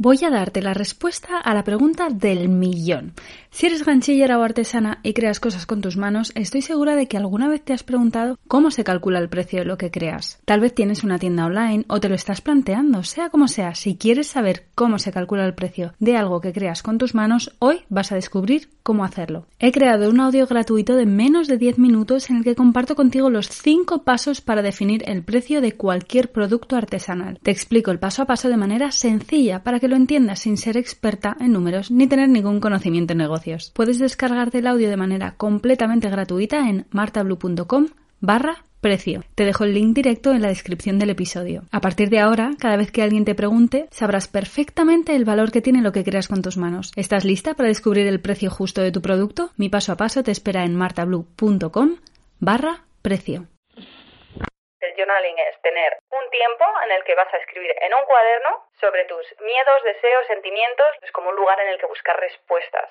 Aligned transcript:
Voy 0.00 0.18
a 0.24 0.30
darte 0.30 0.62
la 0.62 0.74
respuesta 0.74 1.40
a 1.40 1.54
la 1.54 1.64
pregunta 1.64 2.06
del 2.08 2.48
millón. 2.48 3.14
Si 3.50 3.66
eres 3.66 3.84
ganchillera 3.84 4.38
o 4.38 4.42
artesana 4.44 5.00
y 5.02 5.12
creas 5.12 5.40
cosas 5.40 5.66
con 5.66 5.80
tus 5.80 5.96
manos, 5.96 6.30
estoy 6.36 6.62
segura 6.62 6.94
de 6.94 7.08
que 7.08 7.16
alguna 7.16 7.48
vez 7.48 7.62
te 7.64 7.72
has 7.72 7.82
preguntado 7.82 8.38
cómo 8.46 8.70
se 8.70 8.84
calcula 8.84 9.18
el 9.18 9.28
precio 9.28 9.58
de 9.58 9.64
lo 9.64 9.76
que 9.76 9.90
creas. 9.90 10.38
Tal 10.44 10.60
vez 10.60 10.72
tienes 10.72 11.02
una 11.02 11.18
tienda 11.18 11.46
online 11.46 11.84
o 11.88 11.98
te 11.98 12.08
lo 12.08 12.14
estás 12.14 12.40
planteando, 12.42 13.02
sea 13.02 13.30
como 13.30 13.48
sea, 13.48 13.74
si 13.74 13.96
quieres 13.96 14.28
saber 14.28 14.66
cómo 14.76 15.00
se 15.00 15.10
calcula 15.10 15.44
el 15.44 15.54
precio 15.54 15.92
de 15.98 16.16
algo 16.16 16.40
que 16.40 16.52
creas 16.52 16.84
con 16.84 16.98
tus 16.98 17.16
manos, 17.16 17.56
hoy 17.58 17.80
vas 17.88 18.12
a 18.12 18.14
descubrir 18.14 18.68
cómo 18.84 19.04
hacerlo. 19.04 19.46
He 19.58 19.72
creado 19.72 20.08
un 20.08 20.20
audio 20.20 20.46
gratuito 20.46 20.94
de 20.94 21.06
menos 21.06 21.48
de 21.48 21.58
10 21.58 21.78
minutos 21.78 22.30
en 22.30 22.36
el 22.36 22.44
que 22.44 22.54
comparto 22.54 22.94
contigo 22.94 23.30
los 23.30 23.48
5 23.48 24.04
pasos 24.04 24.42
para 24.42 24.62
definir 24.62 25.02
el 25.06 25.24
precio 25.24 25.60
de 25.60 25.72
cualquier 25.72 26.30
producto 26.30 26.76
artesanal. 26.76 27.40
Te 27.42 27.50
explico 27.50 27.90
el 27.90 27.98
paso 27.98 28.22
a 28.22 28.26
paso 28.26 28.48
de 28.48 28.56
manera 28.56 28.92
sencilla 28.92 29.64
para 29.64 29.80
que 29.80 29.87
lo 29.88 29.96
entiendas 29.96 30.40
sin 30.40 30.56
ser 30.56 30.76
experta 30.76 31.36
en 31.40 31.52
números 31.52 31.90
ni 31.90 32.06
tener 32.06 32.28
ningún 32.28 32.60
conocimiento 32.60 33.12
en 33.12 33.18
negocios. 33.18 33.72
Puedes 33.74 33.98
descargarte 33.98 34.58
el 34.58 34.66
audio 34.66 34.88
de 34.88 34.96
manera 34.96 35.34
completamente 35.36 36.08
gratuita 36.08 36.68
en 36.68 36.86
martablue.com 36.90 37.86
barra 38.20 38.64
precio. 38.80 39.22
Te 39.34 39.44
dejo 39.44 39.64
el 39.64 39.74
link 39.74 39.94
directo 39.94 40.32
en 40.32 40.42
la 40.42 40.48
descripción 40.48 40.98
del 40.98 41.10
episodio. 41.10 41.62
A 41.72 41.80
partir 41.80 42.10
de 42.10 42.20
ahora, 42.20 42.50
cada 42.60 42.76
vez 42.76 42.92
que 42.92 43.02
alguien 43.02 43.24
te 43.24 43.34
pregunte, 43.34 43.88
sabrás 43.90 44.28
perfectamente 44.28 45.16
el 45.16 45.24
valor 45.24 45.50
que 45.50 45.62
tiene 45.62 45.82
lo 45.82 45.92
que 45.92 46.04
creas 46.04 46.28
con 46.28 46.42
tus 46.42 46.56
manos. 46.56 46.92
¿Estás 46.94 47.24
lista 47.24 47.54
para 47.54 47.68
descubrir 47.68 48.06
el 48.06 48.20
precio 48.20 48.50
justo 48.50 48.80
de 48.80 48.92
tu 48.92 49.02
producto? 49.02 49.50
Mi 49.56 49.68
paso 49.68 49.92
a 49.92 49.96
paso 49.96 50.22
te 50.22 50.30
espera 50.30 50.64
en 50.64 50.76
martablue.com 50.76 51.96
barra 52.38 52.84
precio 53.02 53.48
journaling 54.98 55.38
es 55.38 55.62
tener 55.62 55.96
un 56.10 56.30
tiempo 56.30 56.64
en 56.84 56.90
el 56.92 57.04
que 57.04 57.14
vas 57.14 57.32
a 57.32 57.38
escribir 57.38 57.70
en 57.80 57.94
un 57.94 58.04
cuaderno 58.04 58.67
sobre 58.80 59.04
tus 59.04 59.24
miedos, 59.40 59.82
deseos, 59.84 60.26
sentimientos, 60.26 60.86
es 61.02 61.12
como 61.12 61.30
un 61.30 61.36
lugar 61.36 61.58
en 61.60 61.68
el 61.70 61.78
que 61.78 61.86
buscar 61.86 62.18
respuestas. 62.18 62.90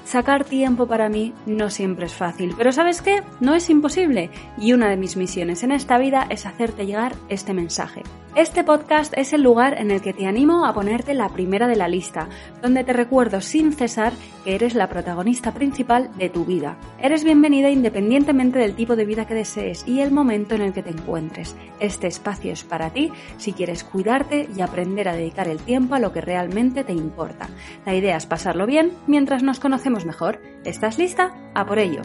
Sacar 0.11 0.43
tiempo 0.43 0.87
para 0.87 1.07
mí 1.07 1.33
no 1.45 1.69
siempre 1.69 2.05
es 2.05 2.13
fácil, 2.13 2.53
pero 2.57 2.73
¿sabes 2.73 3.01
qué? 3.01 3.23
No 3.39 3.55
es 3.55 3.69
imposible 3.69 4.29
y 4.57 4.73
una 4.73 4.89
de 4.89 4.97
mis 4.97 5.15
misiones 5.15 5.63
en 5.63 5.71
esta 5.71 5.97
vida 5.97 6.27
es 6.29 6.45
hacerte 6.45 6.85
llegar 6.85 7.15
este 7.29 7.53
mensaje. 7.53 8.03
Este 8.35 8.65
podcast 8.65 9.13
es 9.15 9.31
el 9.31 9.41
lugar 9.41 9.77
en 9.79 9.89
el 9.89 10.01
que 10.01 10.11
te 10.11 10.27
animo 10.27 10.65
a 10.65 10.73
ponerte 10.73 11.13
la 11.13 11.29
primera 11.29 11.69
de 11.69 11.77
la 11.77 11.87
lista, 11.87 12.27
donde 12.61 12.83
te 12.83 12.91
recuerdo 12.91 13.39
sin 13.39 13.71
cesar 13.71 14.11
que 14.43 14.55
eres 14.55 14.75
la 14.75 14.89
protagonista 14.89 15.53
principal 15.53 16.09
de 16.17 16.27
tu 16.27 16.43
vida. 16.43 16.75
Eres 17.03 17.23
bienvenida 17.23 17.71
independientemente 17.71 18.59
del 18.59 18.75
tipo 18.75 18.95
de 18.95 19.05
vida 19.05 19.25
que 19.25 19.33
desees 19.33 19.87
y 19.87 20.01
el 20.01 20.11
momento 20.11 20.53
en 20.53 20.61
el 20.61 20.71
que 20.71 20.83
te 20.83 20.91
encuentres. 20.91 21.55
Este 21.79 22.05
espacio 22.05 22.53
es 22.53 22.63
para 22.63 22.91
ti 22.91 23.11
si 23.37 23.53
quieres 23.53 23.83
cuidarte 23.83 24.47
y 24.55 24.61
aprender 24.61 25.09
a 25.09 25.15
dedicar 25.15 25.47
el 25.47 25.57
tiempo 25.57 25.95
a 25.95 25.99
lo 25.99 26.13
que 26.13 26.21
realmente 26.21 26.83
te 26.83 26.93
importa. 26.93 27.49
La 27.87 27.95
idea 27.95 28.17
es 28.17 28.27
pasarlo 28.27 28.67
bien 28.67 28.91
mientras 29.07 29.41
nos 29.41 29.59
conocemos 29.59 30.05
mejor. 30.05 30.39
¿Estás 30.63 30.99
lista? 30.99 31.33
A 31.55 31.65
por 31.65 31.79
ello. 31.79 32.03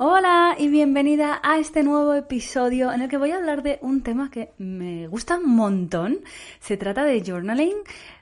Hola 0.00 0.54
y 0.56 0.68
bienvenida 0.68 1.40
a 1.42 1.58
este 1.58 1.82
nuevo 1.82 2.14
episodio 2.14 2.92
en 2.92 3.02
el 3.02 3.08
que 3.08 3.16
voy 3.16 3.32
a 3.32 3.36
hablar 3.36 3.64
de 3.64 3.80
un 3.82 4.04
tema 4.04 4.30
que 4.30 4.52
me 4.56 5.08
gusta 5.08 5.38
un 5.38 5.56
montón. 5.56 6.20
Se 6.60 6.76
trata 6.76 7.02
de 7.02 7.20
journaling. 7.20 7.74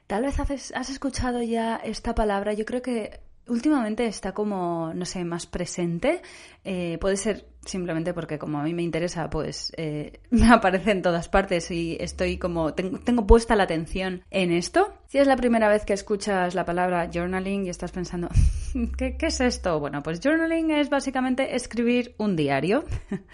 Tal 0.06 0.22
vez 0.22 0.38
has 0.38 0.90
escuchado 0.90 1.42
ya 1.42 1.76
esta 1.76 2.14
palabra. 2.14 2.52
Yo 2.52 2.64
creo 2.64 2.82
que 2.82 3.20
últimamente 3.48 4.06
está 4.06 4.32
como, 4.32 4.92
no 4.94 5.04
sé, 5.04 5.24
más 5.24 5.46
presente. 5.46 6.22
Eh, 6.64 6.98
puede 7.00 7.16
ser 7.16 7.46
simplemente 7.66 8.14
porque 8.14 8.38
como 8.38 8.58
a 8.58 8.62
mí 8.62 8.74
me 8.74 8.82
interesa, 8.82 9.28
pues 9.30 9.72
eh, 9.76 10.20
me 10.30 10.48
aparece 10.48 10.92
en 10.92 11.02
todas 11.02 11.28
partes 11.28 11.70
y 11.70 11.96
estoy 12.00 12.38
como, 12.38 12.74
tengo, 12.74 13.26
puesta 13.26 13.56
la 13.56 13.64
atención 13.64 14.22
en 14.30 14.52
esto. 14.52 14.94
Si 15.06 15.18
es 15.18 15.26
la 15.26 15.36
primera 15.36 15.68
vez 15.68 15.84
que 15.84 15.92
escuchas 15.92 16.54
la 16.54 16.64
palabra 16.64 17.08
journaling 17.12 17.66
y 17.66 17.68
estás 17.68 17.92
pensando, 17.92 18.28
¿qué, 18.98 19.16
es 19.20 19.40
esto? 19.40 19.78
Bueno, 19.80 20.02
pues 20.02 20.20
journaling 20.20 20.70
es 20.70 20.90
básicamente 20.90 21.54
escribir 21.54 22.14
un 22.18 22.36
diario. 22.36 22.84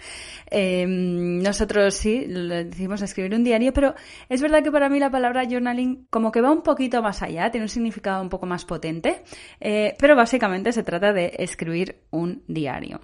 Em, 0.55 1.41
nosotros 1.41 1.95
sí, 1.95 2.25
decimos 2.27 3.01
escribir 3.01 3.33
un 3.33 3.43
diario, 3.43 3.73
pero 3.73 3.95
es 4.29 4.39
verdad 4.39 4.61
que 4.61 4.71
para 4.71 4.87
mí 4.87 4.99
la 4.99 5.09
palabra 5.09 5.45
journaling 5.49 6.05
como 6.11 6.31
que 6.31 6.41
va 6.41 6.51
un 6.51 6.61
poquito 6.61 7.01
más 7.01 7.23
allá, 7.23 7.49
tiene 7.49 7.65
un 7.65 7.69
significado 7.69 8.21
un 8.21 8.29
poco 8.29 8.45
más 8.45 8.63
potente, 8.63 9.23
eh, 9.59 9.95
pero 9.97 10.15
básicamente 10.15 10.71
se 10.71 10.83
trata 10.83 11.11
de 11.11 11.33
escribir 11.39 12.03
un 12.11 12.43
diario. 12.47 12.99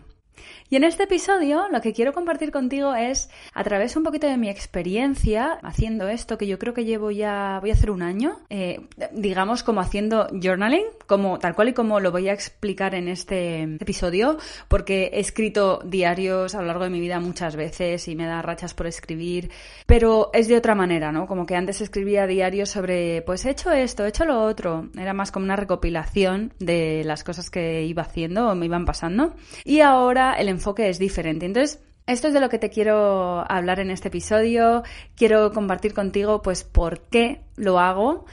Y 0.71 0.75
en 0.75 0.83
este 0.83 1.03
episodio 1.03 1.67
lo 1.71 1.81
que 1.81 1.93
quiero 1.93 2.13
compartir 2.13 2.51
contigo 2.51 2.93
es 2.93 3.31
a 3.55 3.63
través 3.63 3.95
un 3.95 4.03
poquito 4.03 4.27
de 4.27 4.37
mi 4.37 4.49
experiencia 4.49 5.57
haciendo 5.63 6.07
esto 6.07 6.37
que 6.37 6.45
yo 6.45 6.59
creo 6.59 6.75
que 6.75 6.85
llevo 6.85 7.09
ya, 7.09 7.57
voy 7.59 7.71
a 7.71 7.73
hacer 7.73 7.89
un 7.89 8.03
año, 8.03 8.39
eh, 8.51 8.81
digamos 9.11 9.63
como 9.63 9.81
haciendo 9.81 10.27
journaling, 10.31 10.85
como 11.07 11.39
tal 11.39 11.55
cual 11.55 11.69
y 11.69 11.73
como 11.73 11.99
lo 11.99 12.11
voy 12.11 12.29
a 12.29 12.33
explicar 12.33 12.93
en 12.93 13.07
este 13.07 13.63
episodio, 13.63 14.37
porque 14.67 15.09
he 15.11 15.19
escrito 15.21 15.81
diarios 15.83 16.53
a 16.53 16.61
lo 16.61 16.67
largo 16.67 16.83
de 16.83 16.91
mi 16.91 16.99
vida 16.99 17.19
muchas 17.19 17.55
veces 17.55 18.07
y 18.07 18.15
me 18.15 18.27
da 18.27 18.43
rachas 18.43 18.75
por 18.75 18.85
escribir, 18.85 19.49
pero 19.87 20.29
es 20.33 20.47
de 20.47 20.55
otra 20.55 20.75
manera, 20.75 21.11
¿no? 21.11 21.25
Como 21.25 21.47
que 21.47 21.55
antes 21.55 21.81
escribía 21.81 22.27
diarios 22.27 22.69
sobre, 22.69 23.23
pues 23.23 23.43
he 23.45 23.49
hecho 23.49 23.71
esto, 23.71 24.05
he 24.05 24.09
hecho 24.09 24.25
lo 24.25 24.43
otro, 24.43 24.89
era 24.95 25.13
más 25.13 25.31
como 25.31 25.45
una 25.45 25.55
recopilación 25.55 26.53
de 26.59 27.01
las 27.05 27.23
cosas 27.23 27.49
que 27.49 27.85
iba 27.85 28.03
haciendo 28.03 28.49
o 28.49 28.53
me 28.53 28.67
iban 28.67 28.85
pasando. 28.85 29.33
Y 29.65 29.79
ahora 29.79 30.39
enfoque 30.59 30.89
es 30.89 30.99
diferente. 30.99 31.45
Entonces, 31.45 31.83
esto 32.07 32.27
es 32.27 32.33
de 32.33 32.39
lo 32.39 32.49
que 32.49 32.59
te 32.59 32.69
quiero 32.69 33.49
hablar 33.51 33.79
en 33.79 33.91
este 33.91 34.09
episodio. 34.09 34.83
Quiero 35.15 35.51
compartir 35.51 35.93
contigo, 35.93 36.41
pues, 36.41 36.63
por 36.63 37.01
qué 37.01 37.41
lo 37.55 37.79
hago, 37.79 38.25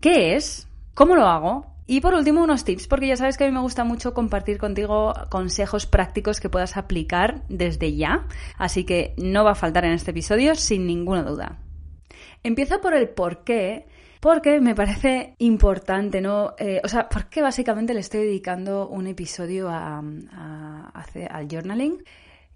qué 0.00 0.36
es, 0.36 0.68
cómo 0.94 1.16
lo 1.16 1.26
hago 1.26 1.74
y 1.86 2.00
por 2.00 2.14
último, 2.14 2.42
unos 2.42 2.64
tips, 2.64 2.86
porque 2.86 3.08
ya 3.08 3.16
sabes 3.16 3.36
que 3.36 3.44
a 3.44 3.46
mí 3.46 3.52
me 3.52 3.60
gusta 3.60 3.84
mucho 3.84 4.14
compartir 4.14 4.56
contigo 4.56 5.12
consejos 5.28 5.84
prácticos 5.84 6.40
que 6.40 6.48
puedas 6.48 6.78
aplicar 6.78 7.42
desde 7.50 7.94
ya, 7.94 8.26
así 8.56 8.84
que 8.84 9.14
no 9.18 9.44
va 9.44 9.50
a 9.50 9.54
faltar 9.54 9.84
en 9.84 9.92
este 9.92 10.12
episodio 10.12 10.54
sin 10.54 10.86
ninguna 10.86 11.22
duda. 11.22 11.58
Empiezo 12.42 12.80
por 12.80 12.94
el 12.94 13.10
por 13.10 13.44
qué, 13.44 13.86
porque 14.24 14.58
me 14.58 14.74
parece 14.74 15.34
importante, 15.36 16.22
¿no? 16.22 16.54
Eh, 16.56 16.80
o 16.82 16.88
sea, 16.88 17.10
porque 17.10 17.42
básicamente 17.42 17.92
le 17.92 18.00
estoy 18.00 18.20
dedicando 18.20 18.88
un 18.88 19.06
episodio 19.06 19.68
a, 19.68 19.98
al 19.98 21.46
journaling. 21.46 22.02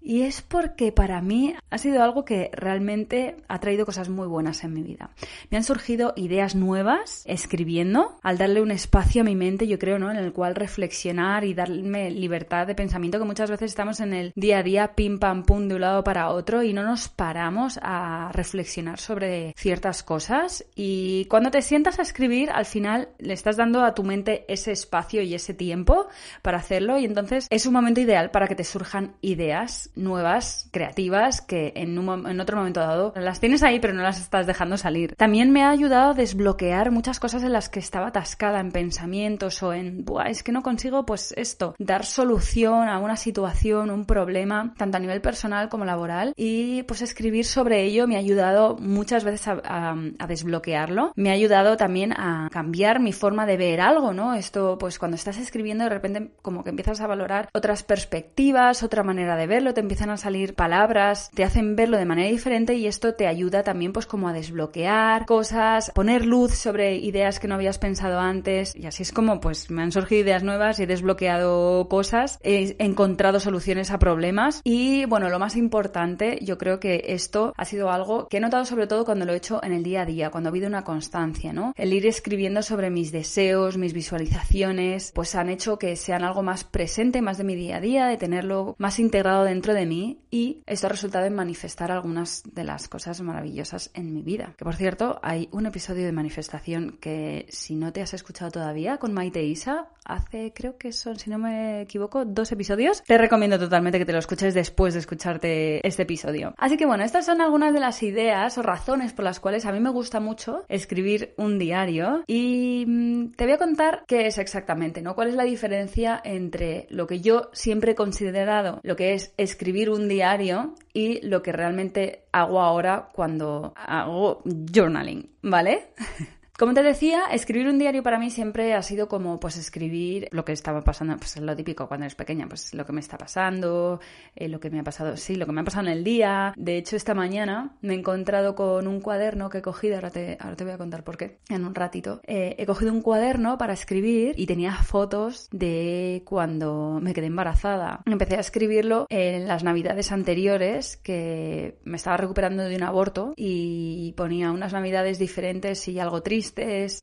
Y 0.01 0.21
es 0.21 0.41
porque 0.41 0.91
para 0.91 1.21
mí 1.21 1.55
ha 1.69 1.77
sido 1.77 2.01
algo 2.01 2.23
que 2.25 2.49
realmente 2.53 3.35
ha 3.47 3.59
traído 3.59 3.85
cosas 3.85 4.09
muy 4.09 4.27
buenas 4.27 4.63
en 4.63 4.73
mi 4.73 4.81
vida. 4.81 5.11
Me 5.49 5.57
han 5.57 5.63
surgido 5.63 6.13
ideas 6.15 6.55
nuevas 6.55 7.23
escribiendo, 7.25 8.17
al 8.23 8.37
darle 8.37 8.61
un 8.61 8.71
espacio 8.71 9.21
a 9.21 9.25
mi 9.25 9.35
mente, 9.35 9.67
yo 9.67 9.77
creo, 9.77 9.99
¿no? 9.99 10.09
En 10.09 10.17
el 10.17 10.31
cual 10.31 10.55
reflexionar 10.55 11.43
y 11.43 11.53
darme 11.53 12.11
libertad 12.11 12.65
de 12.65 12.75
pensamiento, 12.75 13.19
que 13.19 13.25
muchas 13.25 13.51
veces 13.51 13.71
estamos 13.71 13.99
en 13.99 14.13
el 14.13 14.31
día 14.35 14.59
a 14.59 14.63
día, 14.63 14.95
pim 14.95 15.19
pam 15.19 15.43
pum, 15.43 15.67
de 15.67 15.75
un 15.75 15.81
lado 15.81 16.03
para 16.03 16.29
otro, 16.29 16.63
y 16.63 16.73
no 16.73 16.83
nos 16.83 17.09
paramos 17.09 17.79
a 17.81 18.31
reflexionar 18.33 18.99
sobre 18.99 19.53
ciertas 19.57 20.01
cosas. 20.03 20.65
Y 20.75 21.25
cuando 21.25 21.51
te 21.51 21.61
sientas 21.61 21.99
a 21.99 22.03
escribir, 22.03 22.49
al 22.51 22.65
final 22.65 23.09
le 23.19 23.33
estás 23.33 23.57
dando 23.57 23.83
a 23.83 23.93
tu 23.93 24.03
mente 24.03 24.45
ese 24.47 24.71
espacio 24.71 25.21
y 25.21 25.35
ese 25.35 25.53
tiempo 25.53 26.07
para 26.41 26.57
hacerlo, 26.57 26.97
y 26.97 27.05
entonces 27.05 27.47
es 27.49 27.65
un 27.65 27.73
momento 27.73 27.99
ideal 27.99 28.31
para 28.31 28.47
que 28.47 28.55
te 28.55 28.63
surjan 28.63 29.15
ideas 29.21 29.88
nuevas, 29.95 30.69
creativas, 30.71 31.41
que 31.41 31.73
en, 31.75 31.97
otro 32.39 32.57
momento 32.57 32.79
dado 32.79 33.13
las 33.15 33.39
tienes 33.39 33.63
ahí 33.63 33.79
pero 33.79 33.93
no 33.93 34.03
las 34.03 34.19
estás 34.19 34.47
dejando 34.47 34.77
salir. 34.77 35.15
También 35.15 35.51
me 35.51 35.63
ha 35.63 35.69
ayudado 35.69 36.11
a 36.11 36.13
desbloquear 36.13 36.91
muchas 36.91 37.19
cosas 37.19 37.43
en 37.43 37.53
las 37.53 37.69
que 37.69 37.79
estaba 37.79 38.07
atascada 38.07 38.59
en 38.59 38.71
pensamientos 38.71 39.61
o 39.63 39.73
en, 39.73 40.05
Buah, 40.05 40.29
es 40.29 40.43
que 40.43 40.51
no 40.51 40.63
consigo 40.63 41.05
pues 41.05 41.33
esto, 41.37 41.75
dar 41.77 42.05
solución 42.05 42.87
a 42.87 42.99
una 42.99 43.15
situación, 43.15 43.89
un 43.89 44.05
problema, 44.05 44.73
tanto 44.77 44.97
a 44.97 44.99
nivel 44.99 45.21
personal 45.21 45.69
como 45.69 45.85
laboral 45.85 46.33
y 46.35 46.83
pues 46.83 47.01
escribir 47.01 47.45
sobre 47.45 47.83
ello 47.83 48.07
me 48.07 48.15
ha 48.15 48.19
ayudado 48.19 48.77
muchas 48.77 49.23
veces 49.23 49.47
a 49.47 50.27
desbloquearlo. 50.27 51.11
Me 51.15 51.29
ha 51.29 51.33
ayudado 51.33 51.77
también 51.77 52.13
a 52.13 52.49
cambiar 52.51 52.99
mi 52.99 53.13
forma 53.13 53.45
de 53.45 53.57
ver 53.57 53.81
algo, 53.81 54.13
¿no? 54.13 54.33
Esto 54.33 54.77
pues 54.77 54.99
cuando 54.99 55.15
estás 55.15 55.37
escribiendo 55.37 55.83
de 55.83 55.89
repente 55.89 56.31
como 56.41 56.63
que 56.63 56.69
empiezas 56.69 57.01
a 57.01 57.07
valorar 57.07 57.49
otras 57.53 57.83
perspectivas, 57.83 58.83
otra 58.83 59.03
manera 59.03 59.35
de 59.35 59.47
verlo, 59.47 59.73
empiezan 59.79 60.09
a 60.09 60.17
salir 60.17 60.55
palabras, 60.55 61.31
te 61.33 61.43
hacen 61.43 61.75
verlo 61.75 61.97
de 61.97 62.05
manera 62.05 62.29
diferente 62.29 62.75
y 62.75 62.87
esto 62.87 63.13
te 63.13 63.27
ayuda 63.27 63.63
también 63.63 63.93
pues 63.93 64.05
como 64.05 64.27
a 64.27 64.33
desbloquear 64.33 65.25
cosas, 65.25 65.91
poner 65.93 66.25
luz 66.25 66.55
sobre 66.55 66.95
ideas 66.97 67.39
que 67.39 67.47
no 67.47 67.55
habías 67.55 67.79
pensado 67.79 68.19
antes 68.19 68.75
y 68.75 68.85
así 68.85 69.03
es 69.03 69.11
como 69.11 69.39
pues 69.39 69.69
me 69.71 69.81
han 69.81 69.91
surgido 69.91 70.21
ideas 70.21 70.43
nuevas, 70.43 70.79
he 70.79 70.87
desbloqueado 70.87 71.87
cosas, 71.89 72.39
he 72.43 72.75
encontrado 72.79 73.39
soluciones 73.39 73.91
a 73.91 73.99
problemas 73.99 74.61
y 74.63 75.05
bueno, 75.05 75.29
lo 75.29 75.39
más 75.39 75.55
importante, 75.55 76.39
yo 76.41 76.57
creo 76.57 76.79
que 76.79 77.05
esto 77.07 77.53
ha 77.57 77.65
sido 77.65 77.91
algo 77.91 78.27
que 78.27 78.37
he 78.37 78.39
notado 78.39 78.65
sobre 78.65 78.87
todo 78.87 79.05
cuando 79.05 79.25
lo 79.25 79.33
he 79.33 79.37
hecho 79.37 79.63
en 79.63 79.73
el 79.73 79.83
día 79.83 80.01
a 80.01 80.05
día, 80.05 80.29
cuando 80.29 80.49
ha 80.49 80.51
habido 80.51 80.67
una 80.67 80.83
constancia, 80.83 81.53
¿no? 81.53 81.73
El 81.75 81.93
ir 81.93 82.05
escribiendo 82.05 82.61
sobre 82.61 82.89
mis 82.89 83.11
deseos, 83.11 83.77
mis 83.77 83.93
visualizaciones, 83.93 85.11
pues 85.13 85.35
han 85.35 85.49
hecho 85.49 85.77
que 85.77 85.95
sean 85.95 86.23
algo 86.23 86.43
más 86.43 86.63
presente, 86.63 87.21
más 87.21 87.37
de 87.37 87.43
mi 87.43 87.55
día 87.55 87.77
a 87.77 87.81
día, 87.81 88.07
de 88.07 88.17
tenerlo 88.17 88.75
más 88.77 88.99
integrado 88.99 89.43
dentro 89.43 89.68
de 89.73 89.85
mí 89.85 90.19
y 90.31 90.61
esto 90.65 90.87
ha 90.87 90.89
resultado 90.89 91.25
en 91.25 91.35
manifestar 91.35 91.91
algunas 91.91 92.43
de 92.53 92.63
las 92.63 92.87
cosas 92.87 93.21
maravillosas 93.21 93.91
en 93.93 94.13
mi 94.13 94.21
vida. 94.21 94.53
Que 94.57 94.65
por 94.65 94.75
cierto, 94.75 95.19
hay 95.23 95.49
un 95.51 95.65
episodio 95.65 96.05
de 96.05 96.11
manifestación 96.11 96.97
que 96.99 97.45
si 97.49 97.75
no 97.75 97.93
te 97.93 98.01
has 98.01 98.13
escuchado 98.13 98.51
todavía 98.51 98.97
con 98.97 99.13
Maite 99.13 99.43
Isa, 99.43 99.89
hace 100.05 100.53
creo 100.53 100.77
que 100.77 100.91
son, 100.91 101.17
si 101.17 101.29
no 101.29 101.37
me 101.37 101.81
equivoco, 101.81 102.25
dos 102.25 102.51
episodios, 102.51 103.03
te 103.03 103.17
recomiendo 103.17 103.59
totalmente 103.59 103.99
que 103.99 104.05
te 104.05 104.13
lo 104.13 104.19
escuches 104.19 104.53
después 104.53 104.93
de 104.93 104.99
escucharte 105.01 105.87
este 105.87 106.03
episodio. 106.03 106.53
Así 106.57 106.77
que 106.77 106.85
bueno, 106.85 107.03
estas 107.03 107.25
son 107.25 107.41
algunas 107.41 107.73
de 107.73 107.79
las 107.79 108.01
ideas 108.03 108.57
o 108.57 108.61
razones 108.61 109.13
por 109.13 109.25
las 109.25 109.39
cuales 109.39 109.65
a 109.65 109.71
mí 109.71 109.79
me 109.79 109.89
gusta 109.89 110.19
mucho 110.19 110.65
escribir 110.67 111.33
un 111.37 111.59
diario 111.59 112.23
y 112.27 112.85
mm, 112.87 113.31
te 113.33 113.45
voy 113.45 113.53
a 113.53 113.57
contar 113.57 114.03
qué 114.07 114.27
es 114.27 114.37
exactamente, 114.37 115.01
¿no? 115.01 115.15
¿Cuál 115.15 115.29
es 115.29 115.35
la 115.35 115.43
diferencia 115.43 116.19
entre 116.23 116.87
lo 116.89 117.07
que 117.07 117.21
yo 117.21 117.49
siempre 117.53 117.91
he 117.91 117.95
considerado 117.95 118.79
lo 118.83 118.95
que 118.95 119.13
es 119.13 119.33
escribir 119.37 119.58
un 119.93 120.07
diario 120.07 120.75
y 120.93 121.25
lo 121.27 121.43
que 121.43 121.51
realmente 121.51 122.23
hago 122.31 122.61
ahora 122.61 123.09
cuando 123.13 123.73
hago 123.75 124.41
journaling, 124.73 125.29
¿vale? 125.41 125.93
Como 126.59 126.73
te 126.73 126.83
decía, 126.83 127.21
escribir 127.31 127.69
un 127.69 127.79
diario 127.79 128.03
para 128.03 128.19
mí 128.19 128.29
siempre 128.29 128.73
ha 128.73 128.81
sido 128.81 129.07
como 129.07 129.39
pues 129.39 129.55
escribir 129.55 130.27
lo 130.31 130.43
que 130.43 130.51
estaba 130.51 130.83
pasando, 130.83 131.15
pues 131.15 131.37
lo 131.37 131.55
típico 131.55 131.87
cuando 131.87 132.03
eres 132.03 132.15
pequeña, 132.15 132.49
pues 132.49 132.73
lo 132.73 132.85
que 132.85 132.91
me 132.91 132.99
está 132.99 133.17
pasando, 133.17 134.01
eh, 134.35 134.49
lo 134.49 134.59
que 134.59 134.69
me 134.69 134.81
ha 134.81 134.83
pasado, 134.83 135.15
sí, 135.15 135.37
lo 135.37 135.45
que 135.45 135.53
me 135.53 135.61
ha 135.61 135.63
pasado 135.63 135.87
en 135.87 135.93
el 135.93 136.03
día. 136.03 136.53
De 136.57 136.75
hecho, 136.75 136.97
esta 136.97 137.13
mañana 137.13 137.77
me 137.79 137.93
he 137.93 137.97
encontrado 137.97 138.55
con 138.55 138.89
un 138.89 138.99
cuaderno 138.99 139.49
que 139.49 139.59
he 139.59 139.61
cogido, 139.61 139.95
ahora 139.95 140.09
te, 140.09 140.35
ahora 140.37 140.57
te 140.57 140.65
voy 140.65 140.73
a 140.73 140.77
contar 140.77 141.05
por 141.05 141.15
qué, 141.15 141.37
en 141.47 141.63
un 141.63 141.73
ratito. 141.73 142.19
Eh, 142.27 142.57
he 142.57 142.65
cogido 142.65 142.91
un 142.91 143.03
cuaderno 143.03 143.57
para 143.57 143.71
escribir 143.71 144.33
y 144.37 144.45
tenía 144.45 144.73
fotos 144.73 145.47
de 145.53 146.23
cuando 146.25 146.99
me 147.01 147.13
quedé 147.13 147.27
embarazada. 147.27 148.01
Empecé 148.05 148.35
a 148.35 148.41
escribirlo 148.41 149.05
en 149.07 149.47
las 149.47 149.63
navidades 149.63 150.11
anteriores 150.11 150.97
que 150.97 151.77
me 151.85 151.95
estaba 151.95 152.17
recuperando 152.17 152.63
de 152.63 152.75
un 152.75 152.83
aborto 152.83 153.33
y 153.37 154.13
ponía 154.17 154.51
unas 154.51 154.73
navidades 154.73 155.19
diferentes 155.19 155.87
y 155.87 155.97
algo 155.99 156.21
triste 156.21 156.48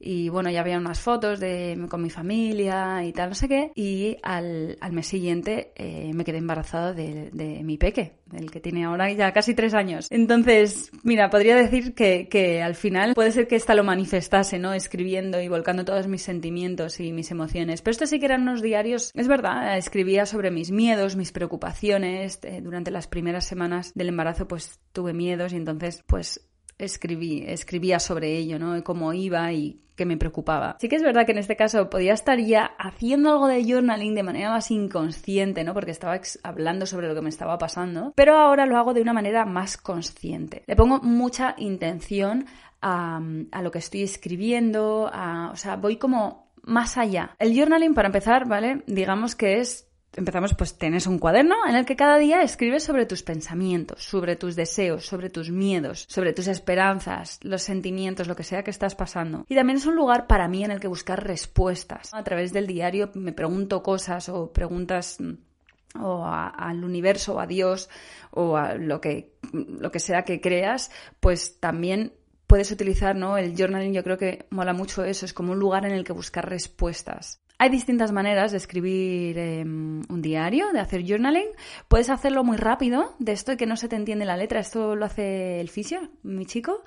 y 0.01 0.29
bueno, 0.29 0.51
ya 0.51 0.61
había 0.61 0.79
unas 0.79 1.01
fotos 1.01 1.41
de 1.41 1.87
con 1.89 2.03
mi 2.03 2.11
familia 2.11 3.05
y 3.05 3.13
tal, 3.13 3.31
no 3.31 3.35
sé 3.35 3.49
qué. 3.49 3.73
Y 3.75 4.17
al, 4.23 4.77
al 4.81 4.93
mes 4.93 5.07
siguiente 5.07 5.73
eh, 5.77 6.11
me 6.15 6.25
quedé 6.25 6.39
embarazada 6.39 6.93
de, 6.93 7.31
mi 7.63 7.79
peque, 7.79 8.17
el 8.33 8.51
que 8.51 8.61
tiene 8.61 8.85
ahora 8.85 9.11
ya 9.13 9.33
casi 9.33 9.55
tres 9.55 9.75
años. 9.75 10.07
Entonces, 10.11 10.91
mira, 11.03 11.31
podría 11.31 11.57
decir 11.57 11.95
que, 11.95 12.29
que 12.29 12.63
al 12.63 12.75
final 12.75 13.15
puede 13.15 13.33
ser 13.33 13.47
que 13.47 13.57
esta 13.57 13.75
lo 13.75 13.85
manifestase, 13.85 14.59
¿no? 14.59 14.73
Escribiendo 14.73 15.41
y 15.41 15.49
volcando 15.49 15.85
todos 15.85 16.07
mis 16.07 16.23
sentimientos 16.23 17.01
y 17.01 17.13
mis 17.13 17.31
emociones. 17.31 17.83
Pero 17.83 17.93
esto 17.93 18.07
sí 18.07 18.19
que 18.19 18.27
eran 18.27 18.43
unos 18.43 18.63
diarios, 18.63 19.11
es 19.15 19.29
verdad, 19.29 19.77
escribía 19.79 20.27
sobre 20.27 20.51
mis 20.51 20.71
miedos, 20.71 21.17
mis 21.17 21.33
preocupaciones. 21.33 22.41
Eh, 22.43 22.61
durante 22.63 22.91
las 22.91 23.07
primeras 23.07 23.47
semanas 23.47 23.93
del 23.95 24.09
embarazo 24.09 24.49
pues 24.49 24.81
tuve 24.93 25.13
miedos 25.13 25.53
y 25.53 25.57
entonces 25.57 26.03
pues 26.07 26.47
escribí, 26.79 27.45
escribía 27.47 27.99
sobre 27.99 28.37
ello, 28.37 28.59
¿no? 28.59 28.83
Cómo 28.85 29.13
iba 29.13 29.53
y 29.53 29.81
qué 29.97 30.05
me 30.05 30.17
preocupaba. 30.17 30.77
Sí 30.79 30.89
que 30.89 30.97
es 30.97 31.03
verdad 31.03 31.25
que 31.25 31.33
en 31.33 31.39
este 31.39 31.57
caso 31.57 31.89
podía 31.89 32.13
estar 32.13 32.39
ya 32.39 32.67
haciendo 32.79 33.33
algo 33.33 33.49
de 33.49 33.65
journaling 33.65 34.15
de 34.15 34.23
manera 34.23 34.51
más 34.51 34.71
inconsciente, 34.71 35.65
¿no? 35.65 35.75
Porque 35.75 35.91
estaba 35.91 36.21
hablando 36.43 36.87
sobre 36.87 37.09
lo 37.09 37.15
que 37.15 37.23
me 37.23 37.31
estaba 37.31 37.59
pasando, 37.59 38.13
pero 38.15 38.39
ahora 38.39 38.67
lo 38.67 38.77
hago 38.77 38.95
de 38.95 39.01
una 39.01 39.15
manera 39.15 39.45
más 39.47 39.77
consciente. 39.77 40.63
Le 40.67 40.77
pongo 40.77 41.01
mucha 41.01 41.55
intención 41.57 42.47
a, 42.83 43.21
a 43.51 43.63
lo 43.63 43.71
que 43.71 43.79
estoy 43.79 44.03
escribiendo, 44.03 45.11
a, 45.13 45.51
o 45.53 45.57
sea, 45.57 45.77
voy 45.77 45.97
como 45.97 46.53
más 46.63 46.99
allá. 46.99 47.35
El 47.39 47.57
journaling, 47.57 47.95
para 47.95 48.09
empezar, 48.09 48.47
¿vale? 48.47 48.83
Digamos 48.87 49.35
que 49.35 49.61
es 49.61 49.89
empezamos, 50.15 50.55
pues 50.55 50.79
tienes 50.79 51.07
un 51.07 51.19
cuaderno 51.19 51.57
en 51.69 51.77
el 51.77 51.85
que 51.85 51.97
cada 51.97 52.19
día 52.19 52.43
escribes 52.43 52.85
sobre 52.85 53.07
tus 53.07 53.23
pensamientos, 53.23 54.03
sobre 54.03 54.37
tus 54.37 54.57
deseos, 54.57 55.07
sobre 55.07 55.31
tus 55.31 55.51
miedos, 55.51 56.07
sobre 56.09 56.33
tus 56.33 56.49
esperanzas, 56.49 57.39
los 57.43 57.63
sentimientos, 57.63 58.29
lo 58.29 58.37
que 58.37 58.45
sea 58.45 58.63
que 58.63 58.71
estás 58.71 58.95
pasando. 58.95 59.45
Y 59.49 59.55
también 59.55 59.79
es 59.79 59.87
un 59.87 59.97
lugar 59.97 60.27
para 60.27 60.49
mí 60.49 60.65
en 60.65 60.71
el 60.71 60.81
que 60.81 60.89
buscar 60.89 61.25
respuestas. 61.25 62.13
A 62.15 62.25
través 62.25 62.53
del 62.53 62.67
diario 62.67 63.11
me 63.15 63.33
pregunto 63.33 63.83
cosas 63.83 64.29
o 64.29 64.53
preguntas 64.53 65.17
mm, 65.21 66.03
o 66.03 66.27
al 66.27 66.85
universo 66.85 67.35
o 67.35 67.41
a 67.41 67.47
Dios 67.47 67.89
o 68.31 68.57
a 68.57 68.75
lo 68.75 69.01
que, 69.01 69.35
lo 69.53 69.91
que 69.91 70.01
sea 70.01 70.23
que 70.23 70.41
creas, 70.41 70.91
pues 71.21 71.61
también 71.61 72.13
puedes 72.47 72.71
utilizar, 72.71 73.17
¿no? 73.17 73.37
El 73.37 73.57
journaling 73.57 73.93
yo 73.93 74.05
creo 74.05 74.19
que 74.19 74.47
mola 74.51 74.73
mucho 74.73 75.05
eso, 75.05 75.27
es 75.27 75.33
como 75.33 75.53
un 75.53 75.59
lugar 75.59 75.85
en 75.85 75.93
el 75.93 76.05
que 76.05 76.13
buscar 76.13 76.49
respuestas. 76.49 77.41
Hay 77.59 77.71
distintas 77.71 78.13
maneras 78.13 78.53
de 78.53 78.59
escribir 78.59 79.39
em, 79.39 80.03
un 80.09 80.23
diario, 80.23 80.73
de 80.73 80.81
hacer 80.81 81.05
journaling. 81.07 81.49
Puedes 81.89 82.11
hacerlo 82.11 82.45
muy 82.45 82.57
rápido, 82.59 83.15
de 83.19 83.33
esto 83.33 83.57
que 83.57 83.67
no 83.67 83.77
se 83.77 83.89
te 83.89 83.97
entiende 83.97 84.25
la 84.27 84.37
letra. 84.37 84.61
Esto 84.61 84.95
lo 84.95 85.07
hace 85.07 85.61
el 85.61 85.71
fisio, 85.71 86.11
mi 86.23 86.45
chico. 86.45 86.83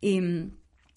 Y 0.00 0.20
mm, 0.20 0.52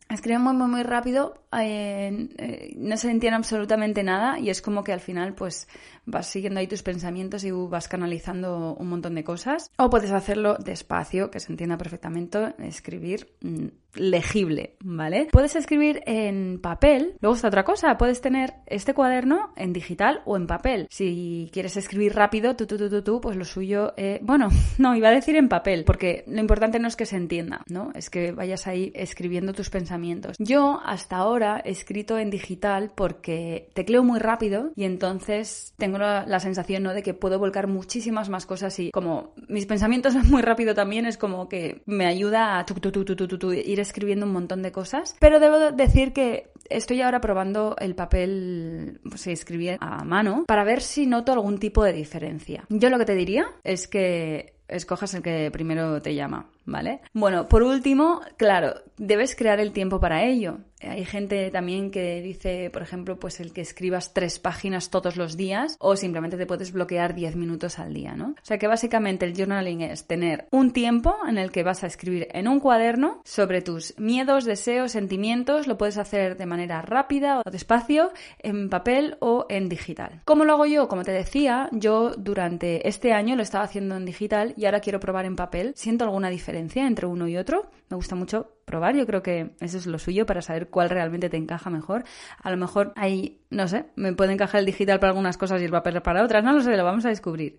escribe 0.10 0.38
muy, 0.38 0.54
muy, 0.54 0.68
muy 0.68 0.84
rápido, 0.84 1.42
eh, 1.58 2.74
no 2.78 2.98
se 2.98 3.10
entiende 3.10 3.38
absolutamente 3.38 4.04
nada 4.04 4.40
y 4.40 4.50
es 4.50 4.62
como 4.62 4.84
que 4.84 4.94
al 4.94 5.00
final 5.00 5.34
pues 5.34 5.68
vas 6.06 6.28
siguiendo 6.28 6.60
ahí 6.60 6.68
tus 6.68 6.84
pensamientos 6.84 7.44
y 7.44 7.52
vas 7.52 7.88
canalizando 7.88 8.76
un 8.76 8.88
montón 8.88 9.16
de 9.16 9.24
cosas. 9.24 9.72
O 9.78 9.90
puedes 9.90 10.12
hacerlo 10.12 10.58
despacio, 10.58 11.32
que 11.32 11.40
se 11.40 11.52
entienda 11.52 11.78
perfectamente, 11.78 12.54
escribir 12.60 13.36
mm, 13.42 13.68
legible, 13.96 14.76
¿vale? 14.84 15.28
Puedes 15.32 15.56
escribir 15.56 16.02
en 16.06 16.60
papel. 16.62 17.16
Luego 17.22 17.36
está 17.36 17.48
otra 17.48 17.64
cosa, 17.64 17.98
puedes 17.98 18.22
tener 18.22 18.54
este 18.66 18.94
cuaderno 18.94 19.54
en 19.56 19.74
digital 19.74 20.22
o 20.26 20.38
en 20.38 20.48
papel. 20.48 20.88
Si 20.90 21.50
quieres 21.54 21.78
escribir 21.78 22.16
rápido, 22.16 22.56
tú, 22.56 22.66
tú, 22.66 22.78
tú, 22.78 22.90
tú, 22.90 23.02
tú 23.02 23.22
pues 23.22 23.38
lo 23.38 23.46
suyo, 23.46 23.94
eh, 23.98 24.20
bueno, 24.22 24.50
no, 24.78 24.96
iba 24.96 25.10
a 25.10 25.12
decir 25.12 25.36
en 25.36 25.50
papel, 25.50 25.84
porque 25.86 26.24
lo 26.28 26.40
importante 26.40 26.80
no 26.80 26.88
es 26.88 26.96
que 26.96 27.06
se 27.06 27.18
entienda, 27.18 27.64
¿no? 27.68 27.92
Es 27.96 28.10
que 28.10 28.32
vayas 28.32 28.68
ahí 28.68 28.92
escribiendo 28.96 29.54
tus 29.54 29.70
pensamientos. 29.70 30.36
Yo 30.40 30.82
hasta 30.86 31.18
ahora 31.18 31.62
he 31.64 31.72
escrito 31.72 32.18
en 32.18 32.30
digital 32.30 32.92
porque 32.96 33.70
tecleo 33.74 34.04
muy 34.04 34.20
rápido 34.20 34.72
y 34.76 34.84
entonces 34.84 35.74
tengo 35.78 35.98
la, 35.98 36.40
sensación, 36.40 36.84
¿no? 36.84 36.94
De 36.94 37.02
que 37.02 37.14
puedo 37.14 37.40
volcar 37.40 37.68
muchísimas 37.68 38.30
más 38.30 38.46
cosas 38.46 38.78
y 38.80 38.92
como 38.92 39.34
mis 39.48 39.66
pensamientos 39.66 40.14
van 40.14 40.30
muy 40.30 40.42
rápido 40.42 40.76
también 40.76 41.06
es 41.06 41.18
como 41.18 41.48
que 41.50 41.82
me 41.86 42.06
ayuda 42.06 42.60
a 42.60 42.66
tu, 42.66 42.76
tu, 42.76 42.92
tu, 42.92 43.06
tu, 43.06 43.28
tu, 43.28 43.54
ir 43.54 43.80
escribiendo 43.86 44.26
un 44.26 44.34
montón 44.34 44.62
de 44.62 44.72
cosas. 44.72 45.16
Pero 45.20 45.40
debo 45.40 45.72
decir 45.72 46.14
que 46.14 46.52
estoy 46.70 47.02
ahora 47.02 47.22
probando 47.22 47.76
el 47.80 47.96
papel, 47.96 49.00
pues 49.08 49.22
se 49.22 49.32
escribir 49.32 49.78
a 49.80 50.04
mano, 50.04 50.46
para 50.48 50.64
ver 50.64 50.82
si 50.82 51.06
noto 51.06 51.32
algún 51.32 51.60
tipo 51.60 51.84
de 51.84 51.94
diferencia. 51.94 52.66
Yo 52.70 52.90
lo 52.90 52.98
que 52.98 53.06
te 53.06 53.16
diría 53.16 53.48
es 53.64 53.88
que 53.88 54.55
escojas 54.68 55.14
el 55.14 55.22
que 55.22 55.50
primero 55.52 56.02
te 56.02 56.16
llama, 56.16 56.50
¿vale? 56.66 57.02
Bueno, 57.14 57.48
por 57.48 57.64
último, 57.64 58.22
claro, 58.38 58.76
debes 58.98 59.36
crear 59.36 59.60
el 59.60 59.72
tiempo 59.72 60.00
para 60.00 60.24
ello. 60.24 60.60
Hay 60.82 61.06
gente 61.06 61.50
también 61.52 61.90
que 61.90 62.22
dice, 62.22 62.70
por 62.70 62.82
ejemplo, 62.82 63.18
pues 63.18 63.40
el 63.40 63.54
que 63.54 63.62
escribas 63.62 64.14
tres 64.14 64.40
páginas 64.40 64.90
todos 64.90 65.16
los 65.16 65.36
días 65.36 65.78
o 65.80 65.96
simplemente 65.96 66.38
te 66.38 66.46
puedes 66.46 66.72
bloquear 66.72 67.16
diez 67.16 67.36
minutos 67.36 67.80
al 67.80 67.94
día, 67.94 68.16
¿no? 68.16 68.30
O 68.30 68.44
sea 68.46 68.58
que 68.58 68.68
básicamente 68.68 69.26
el 69.26 69.36
journaling 69.36 69.82
es 69.82 70.06
tener 70.06 70.48
un 70.52 70.72
tiempo 70.72 71.16
en 71.28 71.38
el 71.38 71.52
que 71.52 71.64
vas 71.64 71.84
a 71.84 71.88
escribir 71.88 72.28
en 72.32 72.48
un 72.48 72.60
cuaderno 72.60 73.22
sobre 73.24 73.62
tus 73.62 73.98
miedos, 73.98 74.46
deseos, 74.46 74.92
sentimientos. 74.92 75.66
Lo 75.66 75.78
puedes 75.78 75.98
hacer 75.98 76.38
de 76.38 76.46
manera 76.46 76.82
rápida 76.82 77.40
o 77.40 77.50
despacio, 77.50 78.12
en 78.40 78.70
papel 78.70 79.18
o 79.22 79.46
en 79.50 79.70
digital. 79.70 80.22
¿Cómo 80.26 80.46
lo 80.46 80.54
hago 80.54 80.66
yo? 80.66 80.88
Como 80.88 81.04
te 81.04 81.12
decía, 81.12 81.70
yo 81.72 82.12
durante 82.16 82.88
este 82.88 83.14
año 83.14 83.36
lo 83.36 83.44
estaba 83.44 83.64
haciendo 83.64 83.96
en 83.96 84.06
digital 84.06 84.54
y 84.56 84.66
ahora 84.66 84.80
quiero 84.80 85.00
probar 85.00 85.26
en 85.26 85.36
papel. 85.36 85.74
Siento 85.76 86.04
alguna 86.06 86.30
diferencia 86.30 86.88
entre 86.88 87.08
uno 87.08 87.28
y 87.28 87.38
otro. 87.38 87.70
Me 87.90 87.96
gusta 87.96 88.16
mucho 88.16 88.58
probar. 88.66 88.96
Yo 88.96 89.06
creo 89.06 89.22
que 89.22 89.52
eso 89.60 89.78
es 89.78 89.86
lo 89.86 90.00
suyo 90.00 90.26
para 90.26 90.42
saber 90.42 90.70
cuál 90.70 90.90
realmente 90.90 91.30
te 91.30 91.38
encaja 91.38 91.70
mejor. 91.70 92.04
A 92.42 92.52
lo 92.52 92.58
mejor 92.58 92.94
ahí, 92.96 93.42
no 93.50 93.68
sé, 93.68 93.86
me 93.96 94.14
puede 94.14 94.34
encajar 94.34 94.60
el 94.60 94.66
digital 94.66 95.00
para 95.00 95.12
algunas 95.12 95.38
cosas 95.38 95.62
y 95.62 95.66
el 95.66 95.72
papel 95.72 96.02
para 96.02 96.24
otras. 96.24 96.44
No 96.44 96.54
lo 96.54 96.62
sé, 96.62 96.76
lo 96.76 96.84
vamos 96.84 97.06
a 97.06 97.10
descubrir. 97.10 97.58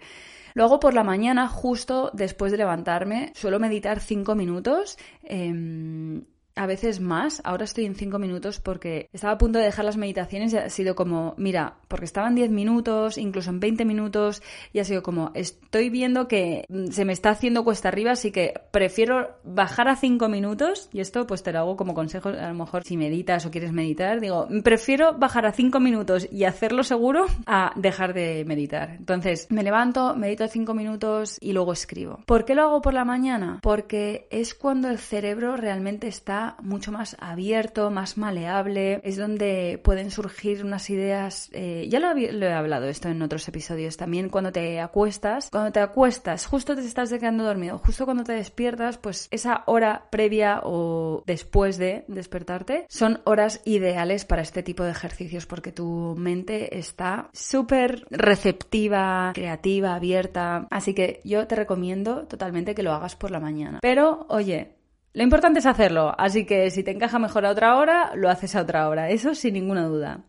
Luego 0.55 0.81
por 0.81 0.95
la 0.95 1.05
mañana, 1.05 1.49
justo 1.49 2.11
después 2.15 2.51
de 2.51 2.59
levantarme, 2.59 3.33
suelo 3.35 3.59
meditar 3.59 4.01
cinco 4.01 4.35
minutos. 4.35 4.97
Em, 5.23 6.25
a 6.57 6.67
veces 6.67 7.01
más. 7.01 7.41
Ahora 7.45 7.65
estoy 7.65 7.85
en 7.85 7.95
5 7.95 8.19
minutos 8.19 8.61
porque 8.61 9.09
estaba 9.13 9.35
a 9.35 9.39
punto 9.39 9.59
de 9.59 9.67
dejar 9.67 9.85
las 9.85 9.97
meditaciones 9.97 10.53
y 10.53 10.57
ha 10.57 10.71
sido 10.71 10.95
como, 10.97 11.35
mira, 11.37 11.77
porque 11.89 12.07
estaban 12.07 12.35
10 12.35 12.51
minutos, 12.51 13.19
incluso 13.19 13.51
en 13.51 13.61
20 13.61 13.85
minutos, 13.85 14.43
y 14.73 14.81
ha 14.81 14.85
sido 14.85 15.03
como, 15.03 15.31
estoy 15.35 15.91
viendo 15.91 16.27
que 16.29 16.65
mm, 16.69 16.87
se 16.89 17.05
me 17.05 17.13
está 17.13 17.31
haciendo 17.31 17.63
cuesta 17.63 17.89
arriba, 17.89 18.13
así 18.13 18.33
que 18.33 18.55
prefiero 18.71 19.37
bajar 19.45 19.89
a 19.89 19.97
5 19.97 20.29
minutos, 20.29 20.89
y 20.93 21.01
esto 21.01 21.27
pues 21.27 21.43
te 21.43 21.53
lo 21.53 21.61
hago 21.61 21.77
como 21.77 21.95
consejo, 21.95 22.31
a 22.31 22.49
lo 22.49 22.55
mejor 22.55 22.85
si 22.85 22.97
meditas 22.97 23.45
o 23.47 23.51
quieres 23.51 23.73
meditar, 23.73 24.21
digo, 24.21 24.49
prefiero 24.65 25.19
bajar 25.19 25.47
a 25.47 25.53
5 25.53 25.79
minutos 25.79 26.27
y 26.33 26.45
hacerlo 26.45 26.83
seguro 26.83 27.27
a 27.47 27.73
dejar 27.77 28.15
de 28.15 28.45
meditar. 28.47 28.97
Entonces, 28.99 29.47
me 29.51 29.63
levanto, 29.63 30.17
medito 30.17 30.49
5 30.49 30.73
minutos 30.75 31.37
y 31.41 31.53
luego 31.53 31.73
escribo. 31.73 32.21
¿Por 32.25 32.45
qué 32.45 32.55
lo 32.55 32.63
hago 32.63 32.81
por 32.81 32.95
la 32.95 33.05
mañana? 33.05 33.59
Porque 33.63 34.27
es 34.31 34.55
cuando 34.55 34.89
el 34.89 34.99
cerebro 34.99 35.57
realmente 35.57 36.09
está 36.09 36.46
mucho 36.63 36.93
más 36.93 37.17
abierto, 37.21 37.91
más 37.91 38.17
maleable, 38.17 39.01
es 39.05 39.17
donde 39.17 39.81
pueden 39.83 40.11
surgir 40.11 40.65
unas 40.65 40.89
ideas, 40.91 41.51
eh, 41.53 41.87
ya 41.89 42.01
lo, 42.01 42.17
he 42.17 42.53
hablado 42.53 42.87
esto 42.87 43.09
en 43.09 43.23
otros 43.23 43.47
episodios 43.49 43.97
también, 43.97 44.29
cuando 44.29 44.53
te 44.53 44.81
acuestas, 44.81 45.51
cuando 45.51 45.73
te 45.73 45.81
acuestas, 45.81 46.47
justo 46.47 46.75
te 46.75 46.83
estás 46.83 47.11
quedando 47.13 47.45
dormido, 47.45 47.79
justo 47.79 48.05
cuando 48.05 48.25
te 48.25 48.33
despiertas, 48.33 48.99
pues 48.99 49.29
esa 49.31 49.63
hora 49.67 50.07
previa 50.11 50.61
o 50.63 51.23
después 51.27 51.79
de 51.79 52.05
despertarte 52.09 52.87
son 52.89 53.21
horas 53.25 53.61
ideales 53.65 54.25
para 54.25 54.43
este 54.43 54.63
tipo 54.63 54.85
de 54.85 54.91
ejercicios 54.91 55.47
porque 55.47 55.73
tu 55.73 56.15
mente 56.17 56.79
está 56.79 57.31
súper 57.33 58.07
receptiva, 58.11 59.33
creativa, 59.35 59.95
abierta, 59.95 60.67
así 60.71 60.95
que 60.95 61.21
yo 61.25 61.47
te 61.47 61.57
recomiendo 61.57 62.27
totalmente 62.27 62.75
que 62.75 62.83
lo 62.83 62.93
hagas 62.93 63.17
por 63.17 63.31
la 63.31 63.41
mañana. 63.41 63.81
Pero, 63.83 64.27
oye, 64.29 64.76
lo 65.17 65.23
importante 65.23 65.61
es 65.61 65.67
hacerlo, 65.67 66.15
así 66.19 66.45
que 66.45 66.71
si 66.71 66.83
te 66.83 66.91
encaja 66.91 67.19
mejor 67.19 67.47
a 67.47 67.51
otra 67.51 67.79
hora, 67.79 68.13
lo 68.15 68.29
haces 68.29 68.55
a 68.55 68.61
otra 68.61 68.87
hora, 68.87 69.09
eso 69.09 69.35
sin 69.35 69.55
ninguna 69.55 69.87
duda. 69.87 70.27